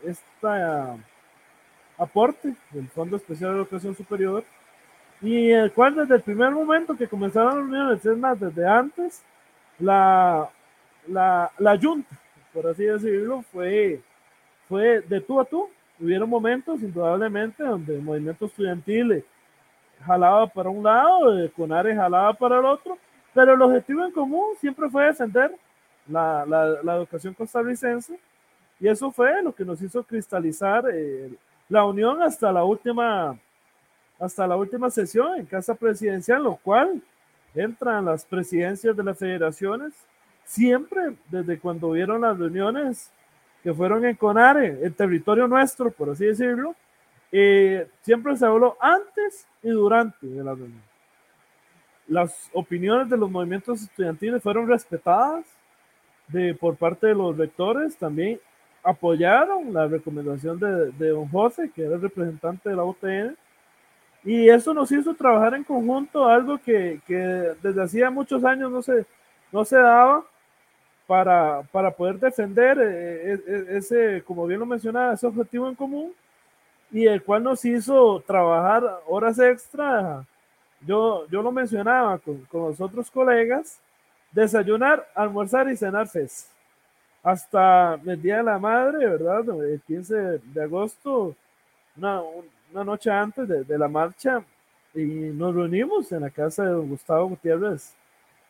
esta 0.04 0.96
aporte 1.96 2.54
del 2.70 2.88
Fondo 2.88 3.16
Especial 3.16 3.52
de 3.52 3.56
Educación 3.58 3.94
Superior 3.94 4.44
y 5.20 5.50
el 5.50 5.72
cual 5.72 5.94
desde 5.94 6.16
el 6.16 6.22
primer 6.22 6.50
momento 6.50 6.96
que 6.96 7.08
comenzaron 7.08 7.48
las 7.48 7.70
reuniones, 7.70 8.06
es 8.06 8.16
más, 8.16 8.40
desde 8.40 8.66
antes, 8.66 9.22
la, 9.78 10.48
la, 11.06 11.50
la 11.58 11.78
Junta, 11.78 12.14
por 12.52 12.66
así 12.66 12.84
decirlo, 12.84 13.42
fue, 13.52 14.00
fue 14.68 15.00
de 15.02 15.20
tú 15.20 15.40
a 15.40 15.44
tú. 15.44 15.68
Hubieron 16.00 16.30
momentos, 16.30 16.80
indudablemente, 16.80 17.62
donde 17.62 17.96
el 17.96 18.02
movimiento 18.02 18.46
estudiantil 18.46 19.22
jalaba 20.04 20.46
para 20.46 20.70
un 20.70 20.82
lado, 20.82 21.38
el 21.38 21.52
CONARE 21.52 21.94
jalaba 21.94 22.32
para 22.32 22.58
el 22.58 22.64
otro, 22.64 22.96
pero 23.34 23.52
el 23.52 23.60
objetivo 23.60 24.04
en 24.04 24.12
común 24.12 24.54
siempre 24.58 24.88
fue 24.88 25.04
defender 25.04 25.54
la, 26.08 26.46
la, 26.46 26.82
la 26.82 26.96
educación 26.96 27.34
costarricense 27.34 28.18
y 28.80 28.88
eso 28.88 29.10
fue 29.10 29.42
lo 29.42 29.54
que 29.54 29.64
nos 29.64 29.82
hizo 29.82 30.02
cristalizar 30.02 30.88
el 30.88 31.38
la 31.70 31.84
unión 31.84 32.20
hasta 32.20 32.52
la 32.52 32.64
última 32.64 33.38
hasta 34.20 34.46
la 34.46 34.56
última 34.56 34.90
sesión 34.90 35.38
en 35.38 35.46
casa 35.46 35.74
presidencial, 35.74 36.44
lo 36.44 36.56
cual 36.56 37.00
entran 37.54 38.04
las 38.04 38.24
presidencias 38.24 38.96
de 38.96 39.02
las 39.02 39.18
federaciones 39.18 39.94
siempre 40.44 41.14
desde 41.28 41.58
cuando 41.58 41.92
vieron 41.92 42.20
las 42.20 42.38
reuniones 42.38 43.10
que 43.62 43.72
fueron 43.72 44.04
en 44.04 44.16
Conare, 44.16 44.78
el 44.82 44.94
territorio 44.94 45.46
nuestro, 45.46 45.90
por 45.90 46.10
así 46.10 46.26
decirlo, 46.26 46.74
eh, 47.30 47.88
siempre 48.02 48.36
se 48.36 48.46
habló 48.46 48.76
antes 48.80 49.46
y 49.62 49.70
durante 49.70 50.26
de 50.26 50.42
la 50.42 50.54
reunión. 50.54 50.82
Las 52.08 52.50
opiniones 52.52 53.08
de 53.08 53.16
los 53.16 53.30
movimientos 53.30 53.82
estudiantiles 53.82 54.42
fueron 54.42 54.66
respetadas 54.66 55.44
de, 56.28 56.54
por 56.54 56.76
parte 56.76 57.08
de 57.08 57.14
los 57.14 57.36
rectores, 57.36 57.96
también 57.96 58.40
apoyaron 58.82 59.72
la 59.72 59.86
recomendación 59.86 60.58
de, 60.58 60.90
de 60.92 61.08
don 61.10 61.28
José, 61.28 61.70
que 61.74 61.84
era 61.84 61.94
el 61.94 62.02
representante 62.02 62.70
de 62.70 62.76
la 62.76 62.84
UTN, 62.84 63.36
y 64.24 64.48
eso 64.48 64.74
nos 64.74 64.90
hizo 64.92 65.14
trabajar 65.14 65.54
en 65.54 65.64
conjunto, 65.64 66.26
algo 66.26 66.58
que, 66.58 67.00
que 67.06 67.14
desde 67.62 67.82
hacía 67.82 68.10
muchos 68.10 68.44
años 68.44 68.70
no 68.70 68.82
se, 68.82 69.06
no 69.50 69.64
se 69.64 69.76
daba 69.76 70.24
para, 71.06 71.62
para 71.72 71.90
poder 71.90 72.18
defender 72.18 72.78
eh, 72.78 73.32
eh, 73.32 73.40
eh, 73.46 73.66
ese, 73.70 74.22
como 74.24 74.46
bien 74.46 74.60
lo 74.60 74.66
mencionaba, 74.66 75.14
ese 75.14 75.26
objetivo 75.26 75.68
en 75.68 75.74
común, 75.74 76.12
y 76.92 77.06
el 77.06 77.22
cual 77.22 77.42
nos 77.42 77.64
hizo 77.64 78.20
trabajar 78.26 78.82
horas 79.06 79.38
extra. 79.38 80.24
Yo, 80.82 81.26
yo 81.28 81.42
lo 81.42 81.52
mencionaba 81.52 82.18
con, 82.18 82.38
con 82.46 82.62
los 82.62 82.80
otros 82.80 83.10
colegas, 83.10 83.80
desayunar, 84.32 85.06
almorzar 85.14 85.68
y 85.70 85.76
cenar 85.76 86.08
FES 86.08 86.48
hasta 87.22 87.94
el 87.94 88.20
Día 88.20 88.38
de 88.38 88.42
la 88.44 88.58
Madre, 88.58 89.06
¿verdad? 89.06 89.44
El 89.62 89.80
15 89.82 90.14
de 90.14 90.62
agosto, 90.62 91.34
una, 91.96 92.22
una 92.72 92.84
noche 92.84 93.10
antes 93.10 93.48
de, 93.48 93.64
de, 93.64 93.78
la 93.78 93.88
marcha, 93.88 94.42
y 94.94 95.04
nos 95.04 95.54
reunimos 95.54 96.10
en 96.12 96.22
la 96.22 96.30
casa 96.30 96.64
de 96.64 96.70
don 96.70 96.88
Gustavo 96.88 97.28
Gutiérrez 97.28 97.94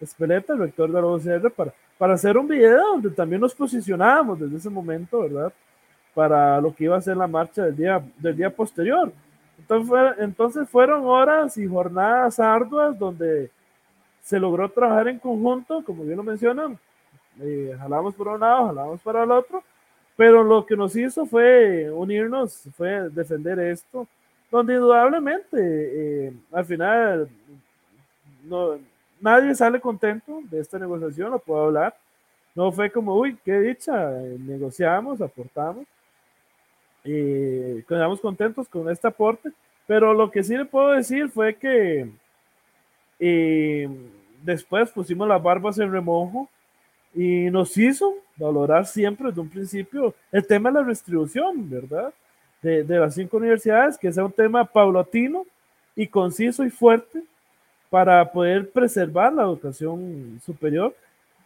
Espeleta, 0.01 0.55
el 0.55 0.61
rector 0.61 0.91
de 0.91 1.01
la 1.01 1.07
OCR, 1.07 1.51
para, 1.51 1.75
para 1.99 2.15
hacer 2.15 2.37
un 2.39 2.49
video 2.49 2.93
donde 2.93 3.11
también 3.11 3.41
nos 3.41 3.55
posicionábamos 3.55 4.41
desde 4.41 4.57
ese 4.57 4.71
momento, 4.71 5.21
¿verdad? 5.21 5.53
Para 6.15 6.61
lo 6.61 6.75
que 6.75 6.85
iba 6.85 6.97
a 6.97 7.01
ser 7.01 7.17
la 7.17 7.27
marcha 7.27 7.65
del 7.65 7.77
día, 7.77 8.03
del 8.19 8.37
día 8.37 8.51
posterior. 8.51 9.13
Entonces, 9.59 10.19
entonces 10.19 10.69
fueron 10.69 11.05
horas 11.05 11.59
y 11.59 11.67
jornadas 11.67 12.41
arduas 12.41 12.99
donde 12.99 13.51
se 14.23 14.39
logró 14.39 14.69
trabajar 14.71 15.09
en 15.09 15.19
conjunto, 15.19 15.85
como 15.85 16.05
bien 16.05 16.17
lo 16.17 16.23
mencionan, 16.23 16.79
eh, 17.41 17.75
jalamos 17.79 18.15
por 18.15 18.29
un 18.29 18.41
lado, 18.41 18.69
jalamos 18.69 19.01
para 19.03 19.25
el 19.25 19.31
otro, 19.31 19.63
pero 20.21 20.45
lo 20.45 20.67
que 20.67 20.77
nos 20.77 20.95
hizo 20.97 21.25
fue 21.25 21.91
unirnos, 21.91 22.69
fue 22.77 23.09
defender 23.09 23.59
esto, 23.59 24.07
donde 24.51 24.75
indudablemente 24.75 25.57
eh, 25.57 26.33
al 26.53 26.67
final 26.67 27.27
no, 28.45 28.79
nadie 29.19 29.55
sale 29.55 29.81
contento 29.81 30.43
de 30.51 30.61
esta 30.61 30.79
negociación, 30.79 31.31
lo 31.31 31.39
puedo 31.39 31.65
hablar. 31.65 31.97
No 32.55 32.71
fue 32.71 32.91
como, 32.91 33.17
uy, 33.17 33.39
qué 33.43 33.61
dicha, 33.61 34.23
eh, 34.23 34.37
negociamos, 34.39 35.23
aportamos, 35.23 35.87
y 37.03 37.83
quedamos 37.85 38.21
contentos 38.21 38.69
con 38.69 38.91
este 38.91 39.09
aporte, 39.09 39.51
pero 39.87 40.13
lo 40.13 40.31
que 40.31 40.43
sí 40.43 40.55
le 40.55 40.67
puedo 40.67 40.91
decir 40.91 41.31
fue 41.31 41.55
que 41.55 42.11
después 44.43 44.91
pusimos 44.91 45.27
las 45.27 45.43
barbas 45.43 45.79
en 45.79 45.91
remojo 45.91 46.47
y 47.15 47.49
nos 47.51 47.75
hizo 47.79 48.17
valorar 48.41 48.87
siempre 48.87 49.29
desde 49.29 49.41
un 49.41 49.49
principio 49.49 50.15
el 50.33 50.47
tema 50.47 50.71
de 50.71 50.81
la 50.81 50.89
distribución, 50.89 51.69
¿verdad? 51.69 52.13
De, 52.63 52.83
de, 52.83 52.99
las 52.99 53.15
cinco 53.15 53.37
universidades, 53.37 53.97
que 53.97 54.13
sea 54.13 54.25
un 54.25 54.33
tema 54.33 54.65
paulatino 54.65 55.47
y 55.95 56.07
conciso 56.07 56.65
y 56.65 56.71
fuerte 56.71 57.23
para 57.89 58.31
poder 58.31 58.71
preservar 58.71 59.33
la 59.33 59.43
educación 59.43 60.41
superior 60.45 60.95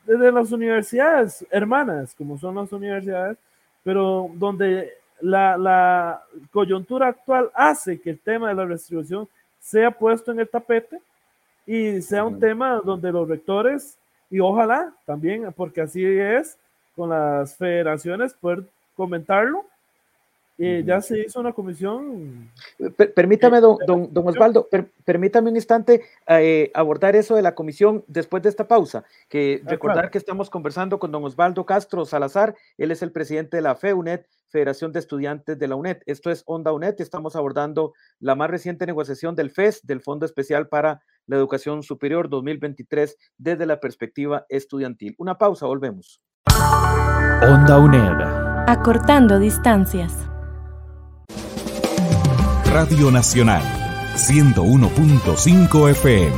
desde 0.04 0.30
las 0.30 0.52
universidades 0.52 1.46
hermanas, 1.50 2.14
como 2.16 2.38
son 2.38 2.56
las 2.56 2.72
universidades, 2.72 3.38
pero 3.82 4.30
donde 4.34 4.92
la, 5.20 5.56
la 5.56 6.22
coyuntura 6.50 7.08
actual 7.08 7.50
hace 7.54 8.00
que 8.00 8.10
el 8.10 8.18
tema 8.18 8.48
de 8.48 8.54
la 8.54 8.66
distribución 8.66 9.28
sea 9.60 9.90
puesto 9.90 10.32
en 10.32 10.40
el 10.40 10.48
tapete 10.48 11.00
y 11.66 12.02
sea 12.02 12.24
un 12.24 12.38
tema 12.38 12.82
donde 12.84 13.10
los 13.10 13.26
rectores 13.26 13.98
y 14.30 14.40
ojalá 14.40 14.92
también, 15.06 15.50
porque 15.56 15.80
así 15.80 16.04
es, 16.04 16.58
con 16.94 17.10
las 17.10 17.56
federaciones 17.56 18.34
poder 18.34 18.64
comentarlo 18.96 19.64
eh, 20.56 20.84
ya 20.86 21.00
se 21.00 21.18
hizo 21.18 21.40
una 21.40 21.52
comisión. 21.52 22.50
permítame, 23.14 23.60
don, 23.60 23.76
don, 23.86 24.28
Osvaldo, 24.28 24.68
permítame 25.04 25.50
un 25.50 25.56
instante 25.56 26.02
eh, 26.28 26.70
abordar 26.74 27.16
eso 27.16 27.34
de 27.34 27.42
la 27.42 27.56
comisión 27.56 28.04
después 28.06 28.42
de 28.42 28.50
esta 28.50 28.68
pausa. 28.68 29.04
Que 29.28 29.62
recordar 29.64 30.10
que 30.10 30.18
estamos 30.18 30.50
conversando 30.50 30.98
con 31.00 31.10
don 31.10 31.24
Osvaldo 31.24 31.66
Castro 31.66 32.04
Salazar, 32.04 32.54
él 32.78 32.92
es 32.92 33.02
el 33.02 33.10
presidente 33.10 33.56
de 33.56 33.62
la 33.62 33.74
FEUNET, 33.74 34.28
Federación 34.48 34.92
de 34.92 35.00
Estudiantes 35.00 35.58
de 35.58 35.66
la 35.66 35.74
UNED. 35.74 36.02
Esto 36.06 36.30
es 36.30 36.44
Onda 36.46 36.72
UNED, 36.72 37.00
estamos 37.00 37.34
abordando 37.34 37.92
la 38.20 38.36
más 38.36 38.48
reciente 38.48 38.86
negociación 38.86 39.34
del 39.34 39.50
FES, 39.50 39.84
del 39.84 40.00
Fondo 40.00 40.24
Especial 40.24 40.68
para 40.68 41.02
la 41.26 41.34
Educación 41.34 41.82
Superior 41.82 42.28
2023, 42.28 43.16
desde 43.38 43.66
la 43.66 43.80
perspectiva 43.80 44.46
estudiantil. 44.48 45.16
Una 45.18 45.36
pausa, 45.36 45.66
volvemos. 45.66 46.20
Onda 47.46 47.78
UNED. 47.78 48.22
Acortando 48.66 49.38
distancias. 49.38 50.14
Radio 52.72 53.10
Nacional, 53.10 53.62
101.5 54.14 55.90
FM. 55.90 56.32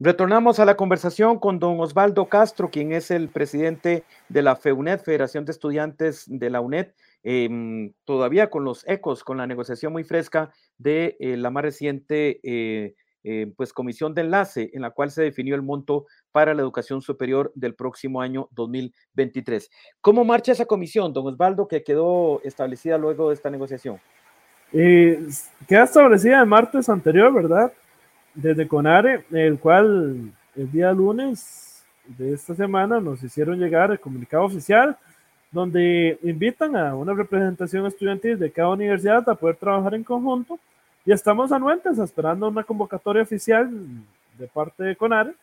Retornamos 0.00 0.58
a 0.58 0.64
la 0.64 0.76
conversación 0.76 1.38
con 1.38 1.60
don 1.60 1.78
Osvaldo 1.78 2.28
Castro, 2.28 2.70
quien 2.70 2.92
es 2.92 3.12
el 3.12 3.28
presidente 3.28 4.02
de 4.28 4.42
la 4.42 4.56
FEUNED, 4.56 5.00
Federación 5.00 5.44
de 5.44 5.52
Estudiantes 5.52 6.24
de 6.26 6.50
la 6.50 6.60
UNED, 6.60 6.88
em, 7.22 7.92
todavía 8.04 8.50
con 8.50 8.64
los 8.64 8.84
ecos, 8.88 9.22
con 9.22 9.36
la 9.36 9.46
negociación 9.46 9.92
muy 9.92 10.02
fresca 10.02 10.52
de 10.76 11.16
eh, 11.20 11.36
la 11.36 11.50
más 11.50 11.62
reciente 11.62 12.40
eh, 12.42 12.96
eh, 13.24 13.52
pues, 13.56 13.72
comisión 13.72 14.14
de 14.14 14.20
enlace 14.20 14.70
en 14.74 14.82
la 14.82 14.90
cual 14.90 15.10
se 15.10 15.22
definió 15.22 15.54
el 15.54 15.62
monto 15.62 16.06
para 16.30 16.52
la 16.52 16.60
educación 16.60 17.00
superior 17.00 17.50
del 17.54 17.74
próximo 17.74 18.20
año 18.20 18.48
2023. 18.52 19.70
¿Cómo 20.00 20.24
marcha 20.24 20.52
esa 20.52 20.66
comisión, 20.66 21.12
don 21.12 21.26
Osvaldo, 21.26 21.66
que 21.66 21.82
quedó 21.82 22.42
establecida 22.42 22.98
luego 22.98 23.28
de 23.28 23.34
esta 23.34 23.48
negociación? 23.48 23.98
Eh, 24.72 25.26
queda 25.66 25.84
establecida 25.84 26.40
el 26.40 26.46
martes 26.46 26.88
anterior, 26.88 27.32
¿verdad? 27.32 27.72
Desde 28.34 28.68
CONARE, 28.68 29.24
el 29.32 29.58
cual 29.58 30.32
el 30.54 30.70
día 30.70 30.92
lunes 30.92 31.82
de 32.06 32.34
esta 32.34 32.54
semana 32.54 33.00
nos 33.00 33.22
hicieron 33.22 33.58
llegar 33.58 33.90
el 33.90 34.00
comunicado 34.00 34.44
oficial 34.44 34.98
donde 35.50 36.18
invitan 36.24 36.76
a 36.76 36.96
una 36.96 37.14
representación 37.14 37.86
estudiantil 37.86 38.38
de 38.38 38.50
cada 38.50 38.70
universidad 38.70 39.26
a 39.28 39.34
poder 39.36 39.56
trabajar 39.56 39.94
en 39.94 40.02
conjunto 40.02 40.58
y 41.04 41.12
estamos 41.12 41.52
anuentes 41.52 41.98
esperando 41.98 42.48
una 42.48 42.64
convocatoria 42.64 43.22
oficial 43.22 43.70
de 44.38 44.46
parte 44.48 44.84
de 44.84 44.96
CONARE 44.96 45.34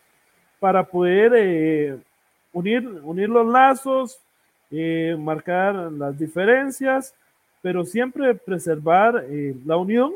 para 0.59 0.83
poder 0.83 1.33
eh, 1.35 1.97
unir, 2.53 2.87
unir 3.03 3.29
los 3.29 3.47
lazos, 3.47 4.19
eh, 4.71 5.15
marcar 5.19 5.75
las 5.91 6.17
diferencias 6.17 7.13
pero 7.61 7.85
siempre 7.85 8.33
preservar 8.33 9.25
eh, 9.29 9.55
la 9.65 9.77
unión, 9.77 10.11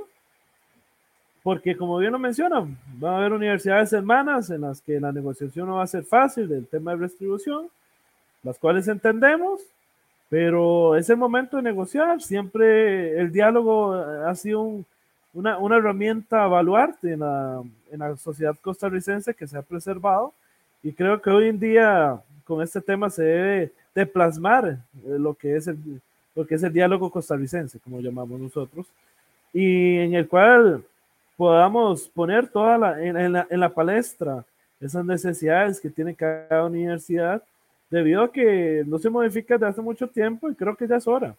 porque 1.44 1.78
como 1.78 1.98
bien 2.00 2.12
lo 2.12 2.20
mencionan, 2.20 2.78
va 3.02 3.14
a 3.14 3.18
haber 3.18 3.34
universidades 3.34 3.94
hermanas 3.94 4.50
en 4.50 4.62
las 4.62 4.82
que 4.82 5.00
la 5.00 5.12
negociación 5.12 5.68
no 5.68 5.75
va 5.75 5.84
a 5.84 5.88
ser 5.88 6.04
fácil 6.04 6.48
del 6.48 6.68
tema 6.68 6.92
de 6.92 6.98
redistribución, 6.98 7.68
las 8.42 8.58
cuales 8.58 8.88
entendemos, 8.88 9.62
pero 10.28 10.96
es 10.96 11.08
el 11.10 11.18
momento 11.18 11.58
de 11.58 11.64
negociar. 11.64 12.20
Siempre 12.20 13.20
el 13.20 13.32
diálogo 13.32 13.94
ha 13.94 14.34
sido 14.34 14.84
una, 15.36 15.58
una, 15.60 15.77
herramienta 15.77 16.48
baluarte 16.48 17.13
en 17.13 17.20
la, 17.20 17.62
en 17.92 18.00
la 18.00 18.15
sociedad 18.18 18.56
costarricense 18.62 19.34
que 19.34 19.46
se 19.46 19.58
ha 19.58 19.62
preservado 19.62 20.34
y 20.82 20.94
creo 20.94 21.22
que 21.22 21.30
hoy 21.30 21.50
en 21.50 21.60
día 21.60 22.20
con 22.46 22.62
este 22.62 22.82
tema 22.82 23.10
se 23.10 23.24
debe 23.24 23.72
de 23.94 24.06
plasmar 24.06 24.65
eh, 24.68 24.80
lo 25.20 25.34
que 25.34 25.56
es 25.56 25.68
el, 25.68 25.77
porque 26.34 26.56
es 26.56 26.63
el 26.63 26.74
diálogo 26.74 27.12
costarricense, 27.12 27.80
como 27.80 28.00
llamamos 28.00 28.39
nosotros, 28.39 28.88
y 29.54 29.98
en 29.98 30.15
el 30.15 30.28
cual 30.28 30.84
podamos 31.38 32.08
poner 32.10 32.48
toda 32.48 32.78
la, 32.78 33.04
en, 33.04 33.34
la, 33.34 33.48
en 33.50 33.60
la 33.60 33.69
palestra 33.69 34.43
esas 34.80 35.06
necesidades 35.06 35.80
que 35.80 35.89
tiene 35.89 36.15
cada 36.15 36.65
universidad, 36.65 37.41
debido 37.89 38.24
a 38.24 38.32
que 38.32 38.84
no 38.86 39.00
se 39.00 39.10
modifica 39.10 39.56
desde 39.56 39.67
hace 39.67 39.82
mucho 39.82 40.08
tiempo 40.08 40.50
y 40.50 40.56
creo 40.56 40.76
que 40.76 40.88
ya 40.88 40.98
es 40.98 41.08
hora. 41.08 41.36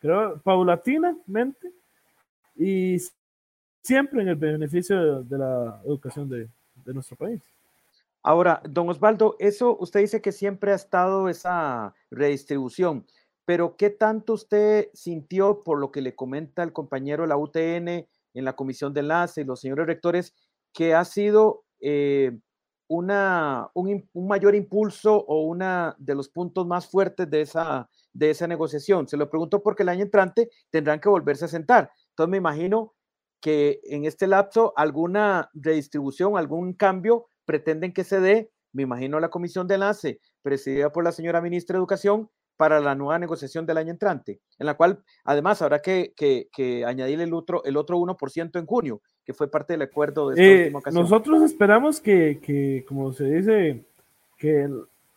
Creo 0.00 0.36
paulatinamente 0.38 1.70
y 2.56 2.98
siempre 3.82 4.22
en 4.22 4.28
el 4.28 4.36
beneficio 4.36 5.22
de, 5.22 5.38
la 5.38 5.80
educación 5.84 6.28
de, 6.28 6.48
nuestro 6.86 7.16
país. 7.16 7.42
Ahora, 8.22 8.62
don 8.68 8.88
Osvaldo, 8.88 9.36
eso 9.38 9.76
usted 9.78 10.00
dice 10.00 10.20
que 10.20 10.32
siempre 10.32 10.72
ha 10.72 10.76
estado 10.76 11.28
esa 11.28 11.94
redistribución 12.10 13.04
pero 13.44 13.76
¿qué 13.76 13.90
tanto 13.90 14.34
usted 14.34 14.88
sintió 14.94 15.62
por 15.62 15.78
lo 15.78 15.90
que 15.90 16.00
le 16.00 16.14
comenta 16.14 16.62
el 16.62 16.72
compañero 16.72 17.22
de 17.22 17.28
la 17.28 17.36
UTN 17.36 17.88
en 17.88 18.44
la 18.44 18.54
comisión 18.54 18.94
de 18.94 19.00
enlace 19.00 19.40
y 19.42 19.44
los 19.44 19.60
señores 19.60 19.86
rectores, 19.86 20.34
que 20.72 20.94
ha 20.94 21.04
sido 21.04 21.64
eh, 21.80 22.38
una, 22.88 23.68
un, 23.74 24.08
mayor 24.14 24.54
impulso 24.54 25.16
o 25.16 25.42
una 25.42 25.94
de 25.98 26.14
los 26.14 26.28
puntos 26.28 26.66
más 26.66 26.86
fuertes 26.86 27.28
de 27.28 27.42
esa, 27.42 27.90
de 28.12 28.30
esa 28.30 28.46
negociación? 28.46 29.08
Se 29.08 29.16
lo 29.16 29.28
pregunto 29.28 29.62
porque 29.62 29.82
el 29.82 29.88
año 29.88 30.04
entrante 30.04 30.50
tendrán 30.70 31.00
que 31.00 31.08
volverse 31.08 31.44
a 31.44 31.48
sentar. 31.48 31.90
Entonces 32.10 32.30
me 32.30 32.36
imagino 32.38 32.94
que 33.42 33.80
en 33.84 34.06
este 34.06 34.26
lapso 34.26 34.72
alguna 34.76 35.50
redistribución, 35.52 36.38
algún 36.38 36.72
cambio 36.72 37.26
pretenden 37.44 37.92
que 37.92 38.04
se 38.04 38.20
dé, 38.20 38.50
me 38.72 38.84
imagino 38.84 39.20
la 39.20 39.28
comisión 39.28 39.66
de 39.66 39.74
enlace 39.74 40.20
presidida 40.40 40.90
por 40.90 41.04
la 41.04 41.12
señora 41.12 41.42
ministra 41.42 41.74
de 41.74 41.80
Educación, 41.80 42.30
para 42.56 42.78
la 42.78 42.94
nueva 42.94 43.18
negociación 43.18 43.66
del 43.66 43.78
año 43.78 43.90
entrante, 43.90 44.38
en 44.56 44.66
la 44.66 44.74
cual 44.74 45.02
además 45.24 45.60
habrá 45.62 45.80
que, 45.80 46.12
que, 46.16 46.84
añadir 46.86 47.20
el 47.20 47.34
otro, 47.34 47.64
el 47.64 47.76
otro 47.76 47.98
1% 47.98 48.56
en 48.56 48.66
junio, 48.66 49.00
que 49.24 49.34
fue 49.34 49.50
parte 49.50 49.72
del 49.72 49.82
acuerdo 49.82 50.28
de 50.28 50.34
esta 50.34 50.44
eh, 50.44 50.58
última 50.60 50.78
ocasión. 50.78 51.02
Nosotros 51.02 51.42
esperamos 51.42 52.00
que, 52.00 52.38
que, 52.40 52.84
como 52.86 53.12
se 53.12 53.24
dice, 53.24 53.84
que 54.38 54.68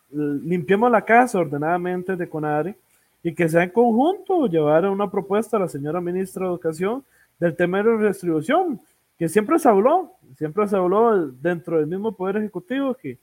limpiemos 0.10 0.90
la 0.90 1.06
casa 1.06 1.38
ordenadamente 1.38 2.16
de 2.16 2.28
CONARE 2.28 2.76
y 3.22 3.36
que 3.36 3.48
sea 3.48 3.62
en 3.62 3.70
conjunto 3.70 4.48
llevar 4.48 4.88
una 4.88 5.12
propuesta 5.12 5.58
a 5.58 5.60
la 5.60 5.68
señora 5.68 6.02
ministra 6.02 6.46
de 6.46 6.52
Educación 6.52 7.04
del 7.40 7.56
tema 7.56 7.78
de 7.78 7.98
redistribución, 7.98 8.80
que 9.18 9.30
siempre 9.30 9.60
se 9.60 9.70
habló, 9.70 10.14
siempre 10.38 10.68
se 10.68 10.76
habló 10.76 11.28
dentro 11.28 11.78
del 11.78 11.88
mismo 11.88 12.16
Poder 12.16 12.38
Ejecutivo 12.38 12.94
que 12.96 13.18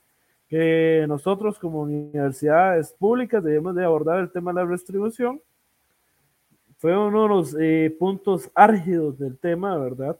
que 0.53 1.05
nosotros 1.07 1.57
como 1.57 1.81
universidades 1.81 2.93
públicas 2.93 3.43
debemos 3.43 3.73
de 3.73 3.83
abordar 3.83 4.19
el 4.19 4.31
tema 4.31 4.51
de 4.51 4.61
la 4.61 4.65
redistribución. 4.65 5.41
Fue 6.77 6.95
uno 6.95 7.23
de 7.23 7.27
los 7.27 7.57
eh, 7.59 7.95
puntos 7.97 8.51
árgidos 8.53 9.17
del 9.17 9.35
tema, 9.35 9.75
¿verdad? 9.79 10.15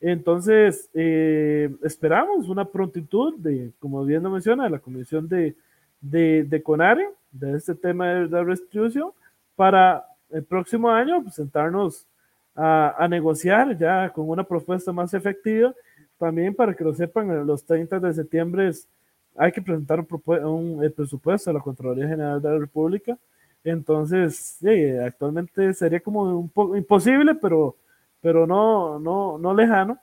Entonces, 0.00 0.90
eh, 0.92 1.72
esperamos 1.84 2.48
una 2.48 2.64
prontitud 2.64 3.36
de, 3.36 3.70
como 3.78 4.04
bien 4.04 4.24
lo 4.24 4.30
menciona, 4.30 4.64
de 4.64 4.70
la 4.70 4.80
Comisión 4.80 5.28
de, 5.28 5.54
de, 6.00 6.42
de 6.42 6.60
CONARE, 6.60 7.08
de 7.30 7.56
este 7.56 7.76
tema 7.76 8.08
de 8.08 8.28
la 8.28 8.42
redistribución, 8.42 9.12
para 9.54 10.04
el 10.30 10.42
próximo 10.42 10.90
año 10.90 11.24
sentarnos 11.30 12.08
a, 12.54 13.06
negociar 13.08 13.76
ya 13.76 14.10
con 14.10 14.28
una 14.28 14.44
propuesta 14.44 14.92
más 14.92 15.12
efectiva, 15.14 15.74
también 16.18 16.54
para 16.54 16.74
que 16.74 16.84
lo 16.84 16.94
sepan, 16.94 17.46
los 17.46 17.64
30 17.64 17.98
de 18.00 18.14
septiembre 18.14 18.68
es 18.68 18.88
hay 19.36 19.52
que 19.52 19.62
presentar 19.62 20.06
un, 20.44 20.82
el 20.82 20.92
presupuesto 20.92 21.50
a 21.50 21.52
la 21.52 21.60
Contraloría 21.60 22.06
General 22.08 22.40
de 22.40 22.50
la 22.50 22.58
República. 22.58 23.18
Entonces, 23.64 24.58
actualmente 25.04 25.72
sería 25.74 26.00
como 26.00 26.38
un 26.38 26.48
poco 26.48 26.76
imposible, 26.76 27.34
pero, 27.34 27.76
pero 28.20 28.46
no, 28.46 28.98
no, 28.98 29.38
no 29.38 29.54
lejano 29.54 29.98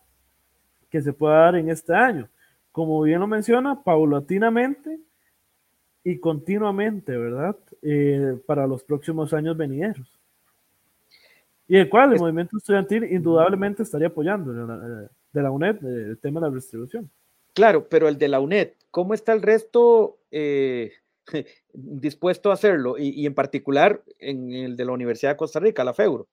que 0.90 1.02
se 1.02 1.14
pueda 1.14 1.36
dar 1.36 1.56
en 1.56 1.70
este 1.70 1.96
año. 1.96 2.28
Como 2.72 3.02
bien 3.02 3.20
lo 3.20 3.28
menciona, 3.28 3.82
paulatinamente 3.82 5.00
y 6.04 6.18
continuamente, 6.20 7.16
¿verdad? 7.16 7.56
Eh, 7.82 8.38
para 8.46 8.68
los 8.68 8.84
próximos 8.84 9.34
años 9.34 9.56
venideros. 9.56 10.21
Y 11.72 11.78
el 11.78 11.88
cual 11.88 12.12
el 12.12 12.20
movimiento 12.20 12.58
estudiantil 12.58 13.06
indudablemente 13.06 13.84
estaría 13.84 14.08
apoyando 14.08 14.52
de 14.52 14.68
la, 14.68 15.10
de 15.32 15.42
la 15.42 15.52
UNED 15.52 15.82
el 15.86 16.20
tema 16.20 16.42
de 16.42 16.50
la 16.50 16.54
distribución. 16.54 17.10
Claro, 17.54 17.88
pero 17.88 18.10
el 18.10 18.18
de 18.18 18.28
la 18.28 18.42
UNED, 18.42 18.74
¿cómo 18.92 19.14
está 19.14 19.32
el 19.32 19.42
resto 19.42 20.18
eh, 20.32 20.92
dispuesto 21.74 22.52
a 22.52 22.56
hacerlo? 22.56 22.98
Y, 22.98 23.26
en 23.26 23.34
particular 23.34 24.04
en 24.20 24.52
el 24.52 24.76
de 24.76 24.84
la 24.84 24.92
Universidad 24.92 25.32
de 25.32 25.38
Costa 25.38 25.62
Rica, 25.62 25.86
la 25.86 25.94
FEURO. 25.94 26.28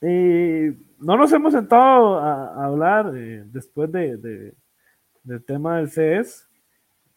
Eh, 0.00 0.76
no 0.98 1.16
nos 1.16 1.32
hemos 1.32 1.52
sentado 1.52 2.18
a, 2.18 2.64
hablar 2.64 3.12
eh, 3.16 3.44
después 3.46 3.92
de, 3.92 4.16
del 5.22 5.44
tema 5.44 5.76
del 5.76 5.88
CES. 5.88 6.48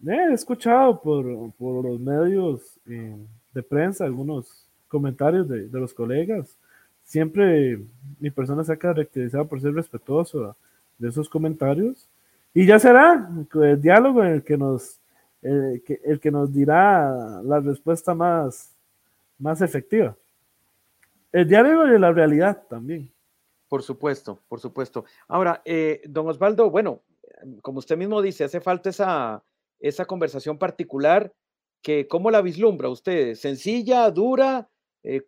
He 0.06 0.32
escuchado 0.32 1.01
por, 1.01 1.25
los 1.25 1.99
medios 1.99 2.80
de 2.86 3.63
prensa 3.63 4.06
algunos 4.06 4.69
comentarios 4.88 5.49
de, 5.49 5.67
los 5.71 5.91
colegas. 5.91 6.60
Siempre 7.12 7.78
mi 8.21 8.32
persona 8.32 8.63
se 8.63 8.71
ha 8.71 8.78
caracterizado 8.78 9.45
por 9.45 9.60
ser 9.60 9.74
respetuoso 9.74 10.56
de 10.97 11.10
esos 11.10 11.28
comentarios 11.28 12.08
y 12.54 12.65
ya 12.65 12.80
será 12.80 13.30
el 13.54 13.82
diálogo 13.82 14.24
el 14.24 14.45
que 14.45 14.56
nos, 14.56 15.02
el 15.41 15.84
que, 16.21 16.32
nos 16.32 16.54
dirá 16.54 17.41
la 17.43 17.60
respuesta 17.60 18.15
más, 18.15 18.74
más 19.38 19.62
efectiva. 19.62 20.15
el 21.34 21.50
diálogo 21.50 21.86
y 21.93 22.00
la 22.00 22.13
realidad 22.13 22.63
también. 22.69 23.12
Por 23.67 23.84
supuesto, 23.84 24.39
por 24.47 24.62
supuesto. 24.62 25.04
Ahora, 25.28 25.62
eh, 25.65 26.02
don 26.08 26.30
Osvaldo, 26.30 26.69
bueno, 26.69 27.02
como 27.62 27.80
usted 27.80 27.97
mismo 27.97 28.21
dice, 28.21 28.45
hace 28.45 28.62
falta 28.62 28.89
esa, 28.89 29.43
esa 29.82 30.06
conversación 30.06 30.58
particular 30.58 31.34
que, 31.82 32.08
¿cómo 32.08 32.32
la 32.32 32.41
vislumbra 32.41 32.88
usted? 32.88 33.36
¿Sencilla, 33.36 34.10
dura? 34.12 34.69
Eh, 35.04 35.24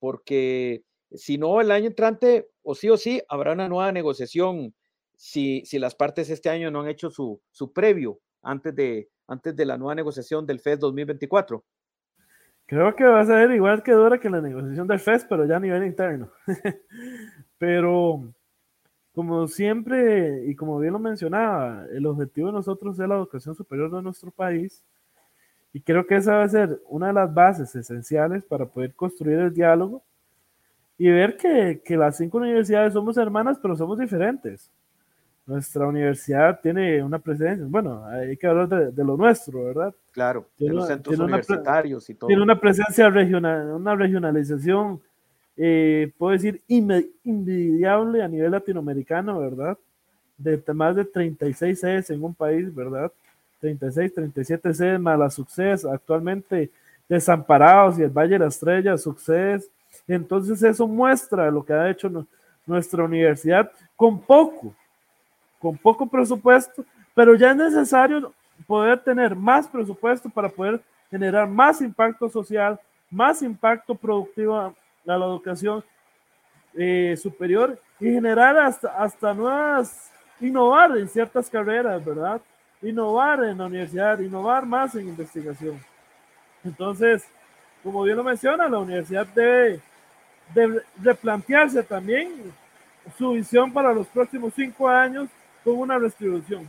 porque 0.00 0.82
si 1.14 1.38
no, 1.38 1.60
el 1.60 1.70
año 1.70 1.86
entrante, 1.86 2.50
o 2.62 2.74
sí 2.74 2.88
o 2.90 2.96
sí, 2.96 3.22
habrá 3.28 3.52
una 3.52 3.68
nueva 3.68 3.92
negociación 3.92 4.74
si, 5.16 5.62
si 5.66 5.78
las 5.78 5.94
partes 5.94 6.30
este 6.30 6.50
año 6.50 6.70
no 6.70 6.80
han 6.80 6.88
hecho 6.88 7.10
su, 7.10 7.40
su 7.50 7.72
previo 7.72 8.18
antes 8.42 8.74
de, 8.74 9.08
antes 9.26 9.54
de 9.54 9.64
la 9.64 9.78
nueva 9.78 9.94
negociación 9.94 10.46
del 10.46 10.60
FED 10.60 10.78
2024. 10.78 11.64
Creo 12.66 12.96
que 12.96 13.04
va 13.04 13.20
a 13.20 13.26
ser 13.26 13.50
igual 13.50 13.82
que 13.82 13.92
dura 13.92 14.18
que 14.18 14.30
la 14.30 14.40
negociación 14.40 14.86
del 14.86 14.98
FED, 14.98 15.22
pero 15.28 15.44
ya 15.46 15.56
a 15.56 15.60
nivel 15.60 15.84
interno. 15.84 16.30
pero 17.58 18.32
como 19.12 19.46
siempre, 19.46 20.46
y 20.46 20.56
como 20.56 20.78
bien 20.78 20.94
lo 20.94 20.98
mencionaba, 20.98 21.86
el 21.92 22.06
objetivo 22.06 22.48
de 22.48 22.54
nosotros 22.54 22.98
es 22.98 23.06
la 23.06 23.16
educación 23.16 23.54
superior 23.54 23.90
de 23.94 24.02
nuestro 24.02 24.30
país. 24.30 24.82
Y 25.72 25.80
creo 25.82 26.06
que 26.06 26.16
esa 26.16 26.36
va 26.36 26.44
a 26.44 26.48
ser 26.48 26.80
una 26.86 27.08
de 27.08 27.12
las 27.12 27.32
bases 27.32 27.74
esenciales 27.74 28.44
para 28.44 28.66
poder 28.66 28.94
construir 28.94 29.38
el 29.38 29.52
diálogo 29.52 30.02
y 31.02 31.10
ver 31.10 31.36
que, 31.36 31.82
que 31.84 31.96
las 31.96 32.16
cinco 32.16 32.38
universidades 32.38 32.92
somos 32.92 33.16
hermanas, 33.16 33.58
pero 33.60 33.74
somos 33.74 33.98
diferentes. 33.98 34.70
Nuestra 35.44 35.88
universidad 35.88 36.60
tiene 36.62 37.02
una 37.02 37.18
presencia, 37.18 37.66
bueno, 37.68 38.06
hay 38.06 38.36
que 38.36 38.46
hablar 38.46 38.68
de, 38.68 39.04
lo 39.04 39.16
nuestro, 39.16 39.64
¿verdad? 39.64 39.92
Claro, 40.12 40.46
tiene, 40.56 40.74
de 40.74 40.76
los 40.76 40.86
centros 40.86 41.18
universitarios 41.18 42.08
y 42.08 42.14
todo. 42.14 42.28
Tiene 42.28 42.44
una 42.44 42.60
presencia 42.60 43.10
regional, 43.10 43.72
una 43.72 43.96
regionalización 43.96 45.00
eh, 45.56 46.12
puedo 46.16 46.34
decir, 46.34 46.62
invidiable 46.68 48.22
a 48.22 48.28
nivel 48.28 48.52
latinoamericano, 48.52 49.40
¿verdad? 49.40 49.76
De 50.38 50.62
más 50.72 50.94
de 50.94 51.04
36 51.04 51.80
sedes 51.80 52.10
en 52.10 52.22
un 52.22 52.32
país, 52.32 52.72
¿verdad? 52.72 53.10
36, 53.58 54.14
37 54.14 54.72
sedes 54.72 55.00
más 55.00 55.18
la 55.18 55.30
Success, 55.30 55.84
actualmente 55.84 56.70
Desamparados 57.08 57.98
y 57.98 58.02
el 58.02 58.10
Valle 58.10 58.34
de 58.34 58.38
la 58.38 58.46
Estrella, 58.46 58.96
Success. 58.96 59.68
Entonces 60.06 60.62
eso 60.62 60.86
muestra 60.86 61.50
lo 61.50 61.64
que 61.64 61.72
ha 61.72 61.90
hecho 61.90 62.26
nuestra 62.66 63.04
universidad 63.04 63.70
con 63.96 64.20
poco, 64.20 64.74
con 65.58 65.76
poco 65.76 66.06
presupuesto, 66.06 66.84
pero 67.14 67.34
ya 67.34 67.50
es 67.50 67.56
necesario 67.56 68.32
poder 68.66 69.02
tener 69.02 69.34
más 69.34 69.68
presupuesto 69.68 70.28
para 70.28 70.48
poder 70.48 70.80
generar 71.10 71.48
más 71.48 71.80
impacto 71.80 72.28
social, 72.28 72.78
más 73.10 73.42
impacto 73.42 73.94
productivo 73.94 74.56
a 74.56 74.74
la 75.04 75.16
educación 75.16 75.84
eh, 76.74 77.16
superior 77.20 77.78
y 78.00 78.06
generar 78.06 78.56
hasta, 78.56 78.88
hasta 78.96 79.34
nuevas, 79.34 80.10
innovar 80.40 80.96
en 80.96 81.08
ciertas 81.08 81.50
carreras, 81.50 82.02
¿verdad? 82.04 82.40
Innovar 82.80 83.44
en 83.44 83.58
la 83.58 83.66
universidad, 83.66 84.18
innovar 84.20 84.64
más 84.64 84.94
en 84.94 85.08
investigación. 85.08 85.78
Entonces, 86.64 87.24
como 87.82 88.02
bien 88.02 88.16
lo 88.16 88.24
menciona, 88.24 88.68
la 88.68 88.78
universidad 88.78 89.26
debe, 89.26 89.80
de 90.54 90.82
replantearse 91.02 91.82
también 91.82 92.52
su 93.16 93.32
visión 93.32 93.72
para 93.72 93.92
los 93.92 94.06
próximos 94.06 94.52
cinco 94.54 94.88
años 94.88 95.28
con 95.64 95.78
una 95.78 95.98
distribución. 95.98 96.68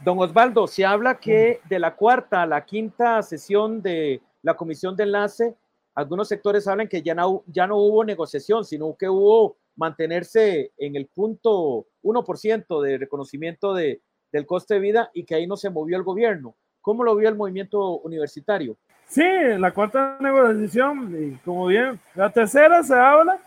Don 0.00 0.18
Osvaldo, 0.18 0.66
se 0.66 0.84
habla 0.84 1.16
que 1.16 1.60
de 1.68 1.78
la 1.78 1.94
cuarta 1.94 2.42
a 2.42 2.46
la 2.46 2.64
quinta 2.64 3.22
sesión 3.22 3.80
de 3.80 4.20
la 4.42 4.54
comisión 4.56 4.96
de 4.96 5.04
enlace 5.04 5.54
algunos 5.94 6.26
sectores 6.26 6.66
hablan 6.66 6.88
que 6.88 7.02
ya 7.02 7.14
no, 7.14 7.44
ya 7.46 7.66
no 7.66 7.76
hubo 7.76 8.04
negociación, 8.04 8.64
sino 8.64 8.96
que 8.96 9.08
hubo 9.08 9.56
mantenerse 9.76 10.72
en 10.76 10.96
el 10.96 11.06
punto 11.06 11.86
1% 12.02 12.82
de 12.82 12.98
reconocimiento 12.98 13.74
de, 13.74 14.02
del 14.32 14.46
coste 14.46 14.74
de 14.74 14.80
vida 14.80 15.10
y 15.14 15.24
que 15.24 15.36
ahí 15.36 15.46
no 15.46 15.56
se 15.56 15.70
movió 15.70 15.96
el 15.96 16.02
gobierno. 16.02 16.56
¿Cómo 16.80 17.04
lo 17.04 17.14
vio 17.14 17.28
el 17.28 17.36
movimiento 17.36 17.98
universitario? 18.00 18.76
Sí, 19.14 19.22
la 19.58 19.70
cuarta 19.70 20.16
negociación, 20.18 21.14
y 21.16 21.36
como 21.44 21.66
bien, 21.68 22.00
la 22.16 22.30
tercera 22.30 22.82
se 22.82 22.94
habla 22.94 23.38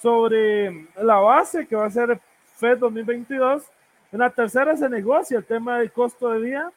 sobre 0.00 0.86
la 1.02 1.16
base 1.16 1.66
que 1.66 1.74
va 1.74 1.86
a 1.86 1.90
ser 1.90 2.20
FED 2.54 2.78
2022. 2.78 3.64
En 4.12 4.20
la 4.20 4.30
tercera 4.30 4.76
se 4.76 4.88
negocia 4.88 5.38
el 5.38 5.44
tema 5.44 5.78
del 5.78 5.90
costo 5.90 6.30
de 6.30 6.38
vida, 6.38 6.70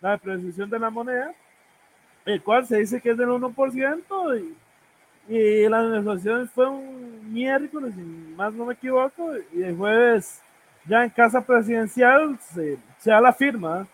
la 0.00 0.12
depreciación 0.12 0.70
de 0.70 0.78
la 0.78 0.90
moneda 0.90 1.34
el 2.24 2.40
cual 2.40 2.64
se 2.66 2.78
dice 2.78 3.00
que 3.00 3.10
es 3.10 3.16
del 3.16 3.30
1%, 3.30 4.54
y, 5.28 5.34
y 5.34 5.68
la 5.68 5.82
negociación 5.82 6.48
fue 6.48 6.68
un 6.68 7.32
miércoles, 7.32 7.94
si 7.96 8.00
más 8.36 8.54
no 8.54 8.66
me 8.66 8.74
equivoco, 8.74 9.32
y 9.52 9.62
el 9.62 9.76
jueves 9.76 10.40
ya 10.86 11.02
en 11.02 11.10
casa 11.10 11.40
presidencial 11.40 12.38
se, 12.38 12.78
se 12.98 13.10
da 13.10 13.20
la 13.20 13.32
firma 13.32 13.88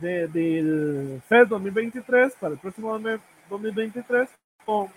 del 0.00 0.32
de, 0.32 1.20
FED 1.28 1.48
2023 1.48 2.34
para 2.36 2.54
el 2.54 2.60
próximo 2.60 2.98
2023. 3.48 4.28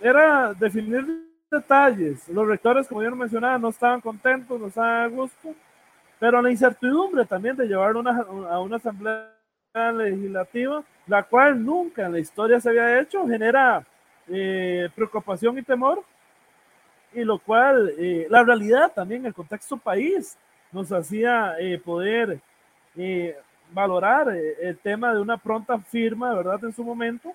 Era 0.01 0.53
definir 0.53 1.05
detalles. 1.49 2.27
Los 2.29 2.47
rectores, 2.47 2.87
como 2.87 3.03
yo 3.03 3.15
mencionaba, 3.15 3.57
no 3.57 3.69
estaban 3.69 4.01
contentos, 4.01 4.59
no 4.59 4.67
estaban 4.67 5.03
a 5.03 5.07
gusto, 5.07 5.53
pero 6.19 6.41
la 6.41 6.51
incertidumbre 6.51 7.25
también 7.25 7.55
de 7.55 7.67
llevar 7.67 7.95
una, 7.95 8.25
a 8.49 8.59
una 8.59 8.77
asamblea 8.77 9.31
legislativa, 9.93 10.83
la 11.07 11.23
cual 11.23 11.63
nunca 11.63 12.05
en 12.05 12.13
la 12.13 12.19
historia 12.19 12.59
se 12.59 12.69
había 12.69 12.99
hecho, 12.99 13.27
genera 13.27 13.85
eh, 14.27 14.89
preocupación 14.95 15.57
y 15.57 15.61
temor, 15.61 16.03
y 17.13 17.23
lo 17.23 17.39
cual 17.39 17.93
eh, 17.97 18.27
la 18.29 18.43
realidad 18.43 18.91
también, 18.93 19.25
el 19.25 19.33
contexto 19.33 19.77
país, 19.77 20.37
nos 20.71 20.91
hacía 20.91 21.55
eh, 21.59 21.77
poder 21.79 22.39
valorar 23.71 24.29
el 24.29 24.77
tema 24.77 25.13
de 25.13 25.21
una 25.21 25.37
pronta 25.37 25.77
firma, 25.79 26.33
¿verdad?, 26.33 26.63
en 26.63 26.73
su 26.73 26.83
momento, 26.83 27.33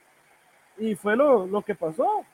y 0.79 0.95
fue 0.95 1.17
lo, 1.17 1.47
lo 1.47 1.63
que 1.63 1.75
pasó. 1.75 2.25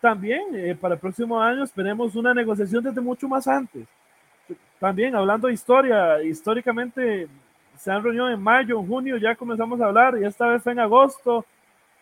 También 0.00 0.76
para 0.80 0.94
el 0.94 1.00
próximo 1.00 1.40
año 1.40 1.62
esperemos 1.62 2.16
una 2.16 2.34
negociación 2.34 2.82
desde 2.82 3.00
mucho 3.00 3.28
más 3.28 3.46
antes. 3.46 3.86
También 4.80 5.14
hablando 5.14 5.46
de 5.46 5.54
historia, 5.54 6.20
históricamente 6.22 7.28
se 7.78 7.90
han 7.90 8.02
reunido 8.02 8.28
en 8.28 8.42
mayo, 8.42 8.80
en 8.80 8.86
junio, 8.86 9.16
ya 9.16 9.36
comenzamos 9.36 9.80
a 9.80 9.86
hablar 9.86 10.18
y 10.20 10.24
esta 10.24 10.46
vez 10.48 10.60
fue 10.62 10.72
en 10.72 10.80
agosto, 10.80 11.44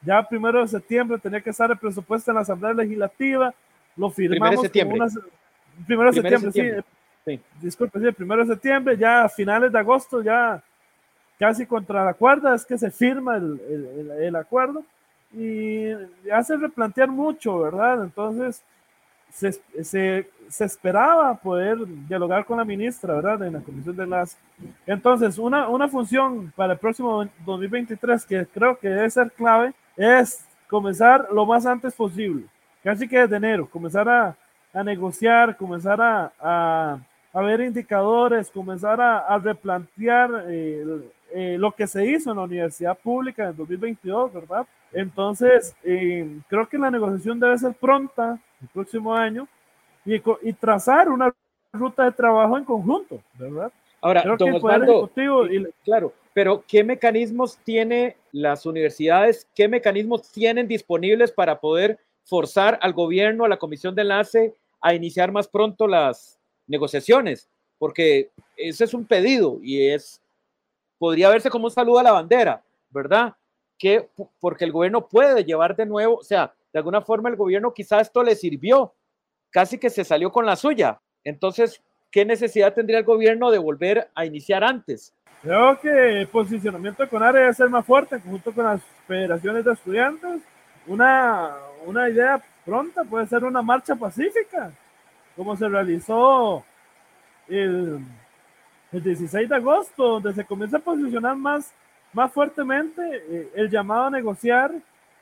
ya 0.02 0.22
primero 0.26 0.62
de 0.62 0.68
septiembre 0.68 1.18
tenía 1.18 1.42
que 1.42 1.50
estar 1.50 1.70
el 1.70 1.76
presupuesto 1.76 2.30
en 2.30 2.36
la 2.36 2.40
Asamblea 2.40 2.72
Legislativa, 2.72 3.54
lo 3.96 4.10
firmamos. 4.10 4.38
Primero 4.38 4.62
de 4.62 4.66
septiembre. 4.66 4.98
primero 5.86 6.10
de 6.10 6.22
septiembre, 6.22 6.84
sí. 7.24 7.40
Disculpe, 7.60 8.00
sí, 8.00 8.12
primero 8.12 8.46
de 8.46 8.54
septiembre, 8.54 8.96
ya 8.96 9.24
a 9.24 9.28
finales 9.28 9.70
de 9.70 9.78
agosto, 9.78 10.22
ya 10.22 10.62
casi 11.40 11.64
contra 11.64 12.05
la 12.05 12.12
cuerda, 12.12 12.55
es 12.55 12.66
que 12.66 12.76
se 12.76 12.90
firma 12.90 13.37
el, 13.37 14.12
el, 14.20 14.37
acuerdo 14.37 14.85
y 15.33 15.87
hace 16.31 16.55
replantear 16.59 17.09
mucho, 17.09 17.61
¿verdad? 17.61 18.05
Entonces, 18.05 18.62
se, 19.33 19.53
se, 19.83 20.29
se, 20.50 20.64
esperaba 20.66 21.35
poder 21.37 21.79
dialogar 22.07 22.44
con 22.44 22.59
la 22.59 22.64
ministra, 22.66 23.14
¿verdad? 23.14 23.46
En 23.46 23.55
la 23.55 23.61
comisión 23.61 23.96
de 23.96 24.07
las... 24.07 24.37
Entonces, 24.87 25.38
una, 25.38 25.66
una 25.68 25.88
función 25.88 26.53
para 26.55 26.74
el 26.74 26.79
próximo 26.79 27.26
2023 27.46 28.26
que 28.26 28.46
creo 28.46 28.79
que 28.79 28.90
debe 28.90 29.09
ser 29.09 29.33
clave 29.33 29.72
es 29.96 30.44
comenzar 30.68 31.26
lo 31.33 31.46
más 31.46 31.64
antes 31.64 31.94
posible, 31.94 32.44
casi 32.85 33.09
que 33.09 33.18
desde 33.18 33.37
enero, 33.37 33.66
comenzar 33.66 34.07
a, 34.11 34.37
a 34.74 34.85
negociar, 34.85 35.57
comenzar 35.57 36.03
a, 36.03 36.33
a, 36.38 36.98
a, 37.33 37.40
ver 37.40 37.62
indicadores, 37.62 38.50
comenzar 38.50 39.00
a, 39.00 39.20
a 39.20 39.38
replantear 39.38 40.44
eh, 40.48 40.85
eh, 41.32 41.56
lo 41.58 41.72
que 41.72 41.86
se 41.86 42.04
hizo 42.06 42.30
en 42.30 42.36
la 42.36 42.44
universidad 42.44 42.98
pública 42.98 43.48
en 43.48 43.56
2022, 43.56 44.32
¿verdad? 44.32 44.66
Entonces, 44.92 45.74
eh, 45.84 46.40
creo 46.48 46.68
que 46.68 46.78
la 46.78 46.90
negociación 46.90 47.38
debe 47.38 47.58
ser 47.58 47.74
pronta, 47.74 48.38
el 48.60 48.68
próximo 48.68 49.14
año 49.14 49.48
y, 50.04 50.16
y 50.16 50.52
trazar 50.52 51.08
una 51.08 51.32
ruta 51.72 52.04
de 52.04 52.12
trabajo 52.12 52.58
en 52.58 52.64
conjunto, 52.64 53.20
¿verdad? 53.38 53.72
Ahora, 54.00 54.24
don 54.38 54.54
Osvaldo, 54.54 55.10
claro, 55.84 56.14
pero 56.32 56.64
¿qué 56.66 56.82
mecanismos 56.82 57.58
tiene 57.64 58.16
las 58.32 58.64
universidades, 58.64 59.46
qué 59.54 59.68
mecanismos 59.68 60.30
tienen 60.32 60.66
disponibles 60.66 61.30
para 61.32 61.60
poder 61.60 61.98
forzar 62.24 62.78
al 62.82 62.94
gobierno, 62.94 63.44
a 63.44 63.48
la 63.48 63.58
comisión 63.58 63.94
de 63.94 64.02
enlace, 64.02 64.54
a 64.80 64.94
iniciar 64.94 65.32
más 65.32 65.48
pronto 65.48 65.86
las 65.86 66.38
negociaciones? 66.66 67.50
Porque 67.78 68.30
ese 68.56 68.84
es 68.84 68.94
un 68.94 69.04
pedido 69.04 69.58
y 69.62 69.88
es, 69.88 70.22
podría 71.00 71.30
verse 71.30 71.48
como 71.48 71.64
un 71.64 71.70
saludo 71.70 71.98
a 71.98 72.02
la 72.02 72.12
bandera, 72.12 72.62
¿verdad? 72.90 73.34
Que 73.78 74.10
porque 74.38 74.66
el 74.66 74.72
gobierno 74.72 75.08
puede 75.08 75.44
llevar 75.44 75.74
de 75.74 75.86
nuevo, 75.86 76.16
o 76.16 76.22
sea, 76.22 76.52
de 76.72 76.78
alguna 76.78 77.00
forma 77.00 77.30
el 77.30 77.36
gobierno 77.36 77.72
quizá 77.72 78.00
esto 78.00 78.22
le 78.22 78.36
sirvió, 78.36 78.92
casi 79.48 79.78
que 79.78 79.88
se 79.88 80.04
salió 80.04 80.30
con 80.30 80.44
la 80.44 80.56
suya. 80.56 81.00
Entonces, 81.24 81.82
¿qué 82.10 82.26
necesidad 82.26 82.74
tendría 82.74 82.98
el 82.98 83.04
gobierno 83.04 83.50
de 83.50 83.56
volver 83.56 84.10
a 84.14 84.26
iniciar 84.26 84.62
antes? 84.62 85.14
Creo 85.40 85.80
que 85.80 86.20
el 86.20 86.28
posicionamiento 86.28 87.02
de 87.02 87.08
CONARE 87.08 87.40
debe 87.40 87.54
ser 87.54 87.70
más 87.70 87.86
fuerte, 87.86 88.20
junto 88.20 88.52
con 88.52 88.66
las 88.66 88.82
federaciones 89.08 89.64
de 89.64 89.72
estudiantes. 89.72 90.42
Una, 90.86 91.56
una 91.86 92.10
idea 92.10 92.44
pronta 92.62 93.04
puede 93.04 93.26
ser 93.26 93.44
una 93.44 93.62
marcha 93.62 93.96
pacífica 93.96 94.70
como 95.40 95.56
se 95.56 95.66
realizó 95.70 96.62
el, 97.48 97.98
el 98.92 99.03
16 99.03 99.48
de 99.48 99.55
agosto, 99.55 100.20
donde 100.20 100.35
se 100.35 100.44
comienza 100.44 100.79
a 100.79 100.81
posicionar 100.81 101.37
más, 101.37 101.72
más 102.12 102.33
fuertemente 102.33 103.03
eh, 103.03 103.50
el 103.55 103.70
llamado 103.70 104.05
a 104.05 104.11
negociar. 104.11 104.72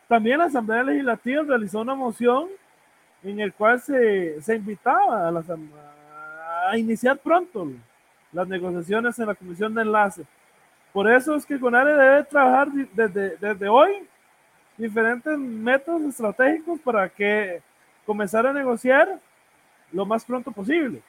También 0.07 0.39
la 0.39 0.47
Asamblea 0.47 0.83
Legislativa 0.83 1.43
realizó 1.43 1.81
una 1.81 1.95
moción 1.95 2.49
en 3.23 3.41
el 3.41 3.53
cual 3.53 3.81
se, 3.81 4.41
se 4.41 4.57
invitaba 4.57 5.29
a, 5.29 5.31
la, 5.31 5.43
a 6.69 6.79
iniciar 6.79 7.19
pronto 7.19 7.69
las 8.33 8.49
negociaciones 8.49 9.19
en 9.19 9.27
la 9.27 9.35
Comisión 9.35 9.75
de 9.75 9.83
Enlace. 9.83 10.25
Por 10.93 11.11
eso 11.11 11.35
es 11.35 11.45
que 11.45 11.61
CONARE 11.61 11.95
debe 11.95 12.25
trabajar 12.25 12.69
desde, 12.95 13.37
desde 13.37 13.69
hoy 13.69 14.09
diferentes 14.77 15.37
métodos 15.39 16.03
estratégicos 16.03 16.81
para 16.81 17.09
que 17.09 17.61
comenzar 18.07 18.47
a 18.47 18.53
negociar 18.53 19.21
lo 19.93 20.07
más 20.07 20.25
pronto 20.25 20.51
posible. 20.51 21.03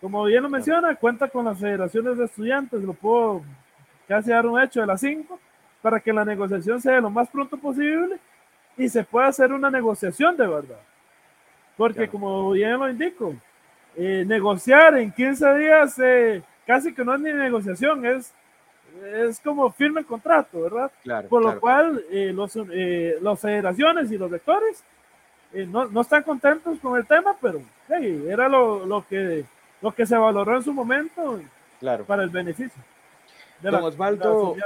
Como 0.00 0.24
bien 0.24 0.42
lo 0.42 0.48
menciona, 0.48 0.94
cuenta 0.94 1.28
con 1.28 1.44
las 1.44 1.58
federaciones 1.58 2.18
de 2.18 2.24
estudiantes, 2.24 2.82
lo 2.82 2.92
puedo 2.92 3.42
casi 4.06 4.30
dar 4.30 4.46
un 4.46 4.60
hecho 4.60 4.80
de 4.80 4.86
las 4.86 5.00
cinco, 5.00 5.38
para 5.82 6.00
que 6.00 6.12
la 6.12 6.24
negociación 6.24 6.80
sea 6.80 7.00
lo 7.00 7.10
más 7.10 7.28
pronto 7.28 7.56
posible 7.56 8.18
y 8.76 8.88
se 8.88 9.04
pueda 9.04 9.28
hacer 9.28 9.52
una 9.52 9.70
negociación 9.70 10.36
de 10.36 10.46
verdad. 10.46 10.80
Porque 11.76 12.08
como 12.08 12.50
bien 12.50 12.78
lo 12.78 12.88
indico, 12.88 13.34
eh, 13.96 14.24
negociar 14.26 14.96
en 14.98 15.12
15 15.12 15.58
días 15.58 15.98
eh, 15.98 16.42
casi 16.66 16.92
que 16.92 17.04
no 17.04 17.14
es 17.14 17.20
ni 17.20 17.32
negociación, 17.32 18.04
es, 18.04 18.32
es 19.12 19.40
como 19.40 19.70
firme 19.72 20.00
el 20.00 20.06
contrato, 20.06 20.62
¿verdad? 20.62 20.90
Por 21.28 21.42
lo 21.42 21.60
cual 21.60 22.02
eh, 22.10 22.32
los, 22.34 22.56
las 22.56 23.40
federaciones 23.40 24.10
y 24.10 24.18
los 24.18 24.30
rectores 24.30 24.82
no, 25.68 25.86
no, 25.86 26.02
están 26.02 26.22
contentos 26.24 26.78
con 26.80 26.98
el 26.98 27.06
tema, 27.06 27.34
pero 27.40 27.62
era 27.88 28.48
lo, 28.48 28.84
lo, 28.84 29.06
que, 29.06 29.46
lo 29.80 29.92
que 29.92 30.06
se 30.06 30.16
valoró 30.16 30.56
en 30.56 30.62
su 30.62 30.72
momento 30.72 31.40
claro. 31.80 32.04
para 32.04 32.22
el 32.22 32.30
beneficio. 32.30 32.82
De 33.60 33.70
don, 33.70 33.82
Osvaldo, 33.82 34.56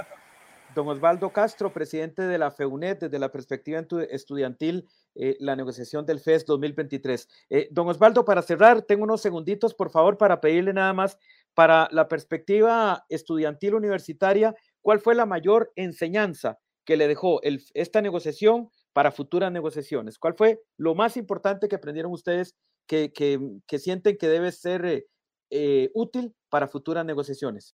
don 0.75 0.89
Osvaldo 0.89 1.31
Castro, 1.31 1.73
presidente 1.73 2.23
de 2.23 2.39
la 2.39 2.51
FEUNET, 2.51 3.01
desde 3.01 3.19
la 3.19 3.31
perspectiva 3.31 3.83
estudiantil, 4.11 4.89
eh, 5.15 5.37
la 5.41 5.57
negociación 5.57 6.05
del 6.05 6.21
FES 6.21 6.47
2023. 6.47 7.29
Eh, 7.51 7.69
don 7.71 7.89
Osvaldo, 7.89 8.25
para 8.25 8.43
cerrar, 8.43 8.83
tengo 8.83 9.05
unos 9.05 9.21
segunditos, 9.21 9.75
por 9.75 9.91
favor, 9.91 10.19
para 10.19 10.41
pedirle 10.41 10.73
nada 10.73 10.93
más 10.93 11.19
para 11.55 11.89
la 11.91 12.09
perspectiva 12.09 13.05
estudiantil 13.09 13.75
universitaria, 13.75 14.55
¿cuál 14.81 15.01
fue 15.01 15.15
la 15.15 15.27
mayor 15.27 15.73
enseñanza 15.77 16.59
que 16.85 16.97
le 16.97 17.09
dejó 17.09 17.43
el, 17.43 17.63
esta 17.75 18.01
negociación 18.01 18.71
para 18.93 19.13
futuras 19.13 19.53
negociaciones? 19.53 20.19
¿Cuál 20.19 20.35
fue 20.35 20.63
lo 20.77 20.95
más 20.95 21.17
importante 21.17 21.69
que 21.69 21.77
aprendieron 21.77 22.13
ustedes 22.13 22.57
que, 22.93 23.41
que, 23.67 23.79
sienten 23.79 24.19
que 24.19 24.29
debe 24.29 24.53
ser 24.53 25.07
eh, 25.51 25.91
útil 25.95 26.35
para 26.51 26.69
futuras 26.69 27.05
negociaciones? 27.07 27.75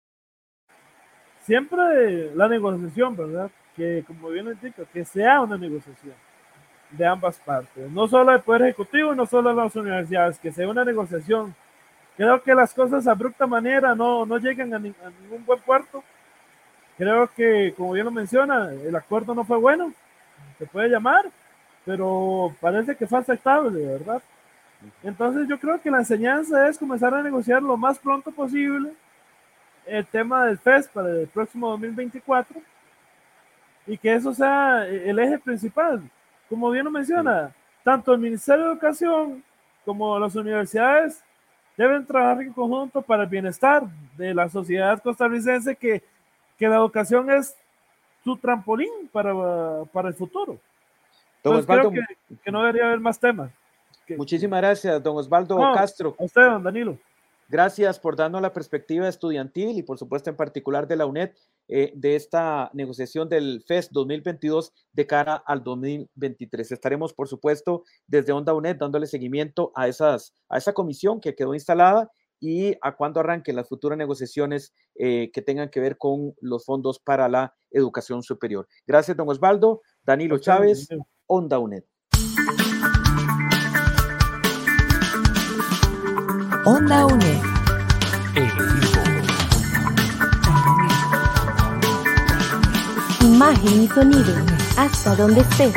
Siempre 1.43 2.35
la 2.35 2.49
negociación, 2.49 3.15
¿verdad? 3.15 3.49
Que 3.75 4.03
como 4.05 4.29
bien 4.29 4.47
indica, 4.47 4.83
que 4.85 5.05
sea 5.05 5.41
una 5.41 5.57
negociación 5.57 6.15
de 6.91 7.05
ambas 7.05 7.39
partes, 7.39 7.89
no 7.91 8.07
solo 8.07 8.33
el 8.33 8.41
Poder 8.41 8.63
Ejecutivo, 8.63 9.15
no 9.15 9.25
solo 9.25 9.53
las 9.53 9.75
universidades, 9.75 10.39
que 10.39 10.51
sea 10.51 10.67
una 10.67 10.83
negociación. 10.83 11.55
Creo 12.17 12.41
que 12.41 12.53
las 12.53 12.73
cosas 12.73 13.05
de 13.05 13.11
abrupta 13.11 13.47
manera 13.47 13.95
no, 13.95 14.25
no 14.25 14.37
llegan 14.37 14.73
a, 14.73 14.79
ningún 14.79 15.45
buen 15.45 15.59
puerto. 15.61 16.03
Creo 16.97 17.29
que, 17.35 17.73
como 17.75 17.93
bien 17.93 18.05
lo 18.05 18.11
menciona, 18.11 18.71
el 18.71 18.95
acuerdo 18.95 19.33
no 19.35 19.43
fue 19.43 19.57
bueno, 19.57 19.93
se 20.57 20.65
puede 20.65 20.89
llamar, 20.89 21.25
pero 21.85 22.55
parece 22.59 22.95
que 22.95 23.07
fue 23.07 23.19
aceptable, 23.19 23.85
¿verdad? 23.85 24.21
Entonces 25.03 25.47
yo 25.47 25.59
creo 25.59 25.81
que 25.81 25.91
la 25.91 25.99
enseñanza 25.99 26.67
es 26.67 26.77
comenzar 26.77 27.13
a 27.13 27.23
negociar 27.23 27.61
lo 27.61 27.77
más 27.77 27.97
pronto 27.99 28.31
posible 28.31 28.93
el 29.85 30.05
tema 30.05 30.45
del 30.45 30.57
FES 30.57 30.87
para 30.87 31.09
el 31.09 31.27
próximo 31.27 31.69
2024 31.71 32.59
y 33.87 33.97
que 33.97 34.13
eso 34.13 34.33
sea 34.33 34.87
el 34.87 35.19
eje 35.19 35.37
principal 35.37 36.01
como 36.49 36.69
bien 36.69 36.85
lo 36.85 36.91
menciona, 36.91 37.53
tanto 37.83 38.13
el 38.13 38.19
Ministerio 38.19 38.65
de 38.65 38.71
Educación 38.71 39.43
como 39.83 40.17
las 40.19 40.35
universidades 40.35 41.23
deben 41.77 42.05
trabajar 42.05 42.41
en 42.41 42.53
conjunto 42.53 43.01
para 43.01 43.23
el 43.23 43.29
bienestar 43.29 43.83
de 44.15 44.33
la 44.33 44.47
sociedad 44.49 45.01
costarricense, 45.01 45.75
que, 45.75 46.01
que 46.57 46.67
la 46.67 46.77
educación 46.77 47.29
es 47.29 47.55
su 48.23 48.37
trampolín 48.37 49.09
para, 49.11 49.33
para 49.91 50.07
el 50.07 50.13
futuro. 50.13 50.57
Osvaldo, 51.43 51.91
creo 51.91 52.05
que, 52.43 52.51
no 52.51 52.61
debería 52.61 52.85
haber 52.85 52.99
más 52.99 53.19
temas. 53.19 53.51
Muchísimas 54.17 54.61
gracias, 54.61 55.01
don 55.01 55.17
Osvaldo 55.17 55.57
Castro. 55.73 56.15
A 56.19 56.23
usted, 56.23 56.41
don 56.41 56.63
Danilo. 56.63 56.97
Gracias 57.47 57.99
por 57.99 58.15
darnos 58.15 58.41
la 58.41 58.53
perspectiva 58.53 59.07
estudiantil 59.07 59.77
y 59.77 59.83
por 59.83 59.99
supuesto 59.99 60.31
en 60.31 60.35
particular 60.35 60.87
de 60.87 60.95
la 60.95 61.05
UNED 61.05 61.31
eh, 61.67 61.91
de 61.95 62.15
esta 62.15 62.71
negociación 62.73 63.29
del 63.29 63.63
FES 63.67 63.91
2022 63.91 64.73
de 64.93 65.05
cara 65.05 65.35
al 65.45 65.63
2023. 65.63 66.71
Estaremos 66.71 67.13
por 67.13 67.27
supuesto 67.27 67.83
desde 68.07 68.33
Onda 68.33 68.53
UNED 68.53 68.77
dándole 68.77 69.05
seguimiento 69.05 69.71
a, 69.75 69.87
esas, 69.87 70.33
a 70.49 70.57
esa 70.57 70.73
comisión 70.73 71.21
que 71.21 71.35
quedó 71.35 71.53
instalada 71.53 72.11
y 72.39 72.75
a 72.81 72.95
cuándo 72.95 73.19
arranquen 73.19 73.55
las 73.55 73.69
futuras 73.69 73.97
negociaciones 73.97 74.73
eh, 74.95 75.29
que 75.31 75.43
tengan 75.43 75.69
que 75.69 75.79
ver 75.79 75.97
con 75.99 76.33
los 76.41 76.65
fondos 76.65 76.99
para 76.99 77.29
la 77.29 77.53
educación 77.69 78.23
superior. 78.23 78.67
Gracias, 78.87 79.15
don 79.15 79.29
Osvaldo. 79.29 79.81
Danilo 80.03 80.39
Chávez, 80.39 80.89
Onda 81.27 81.59
UNED. 81.59 81.83
Onda 86.67 87.05
UNED. 87.05 87.43
Imagen 93.21 93.83
y 93.83 93.87
sonido. 93.87 94.33
Hasta 94.75 95.15
donde 95.15 95.41
estés. 95.41 95.75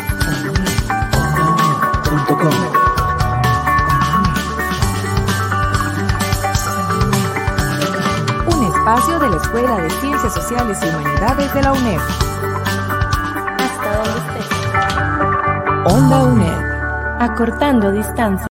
Un 8.46 8.64
espacio 8.64 9.18
de 9.18 9.28
la 9.28 9.36
Escuela 9.36 9.76
de 9.76 9.90
Ciencias 9.90 10.32
Sociales 10.32 10.78
y 10.82 10.86
Humanidades 10.88 11.52
de 11.52 11.62
la 11.64 11.72
UNED. 11.72 12.00
Hasta 13.58 13.94
donde 13.94 14.18
estés. 14.20 15.92
Onda 15.92 16.22
UNED. 16.22 16.68
Acortando 17.20 17.90
distancia. 17.90 18.46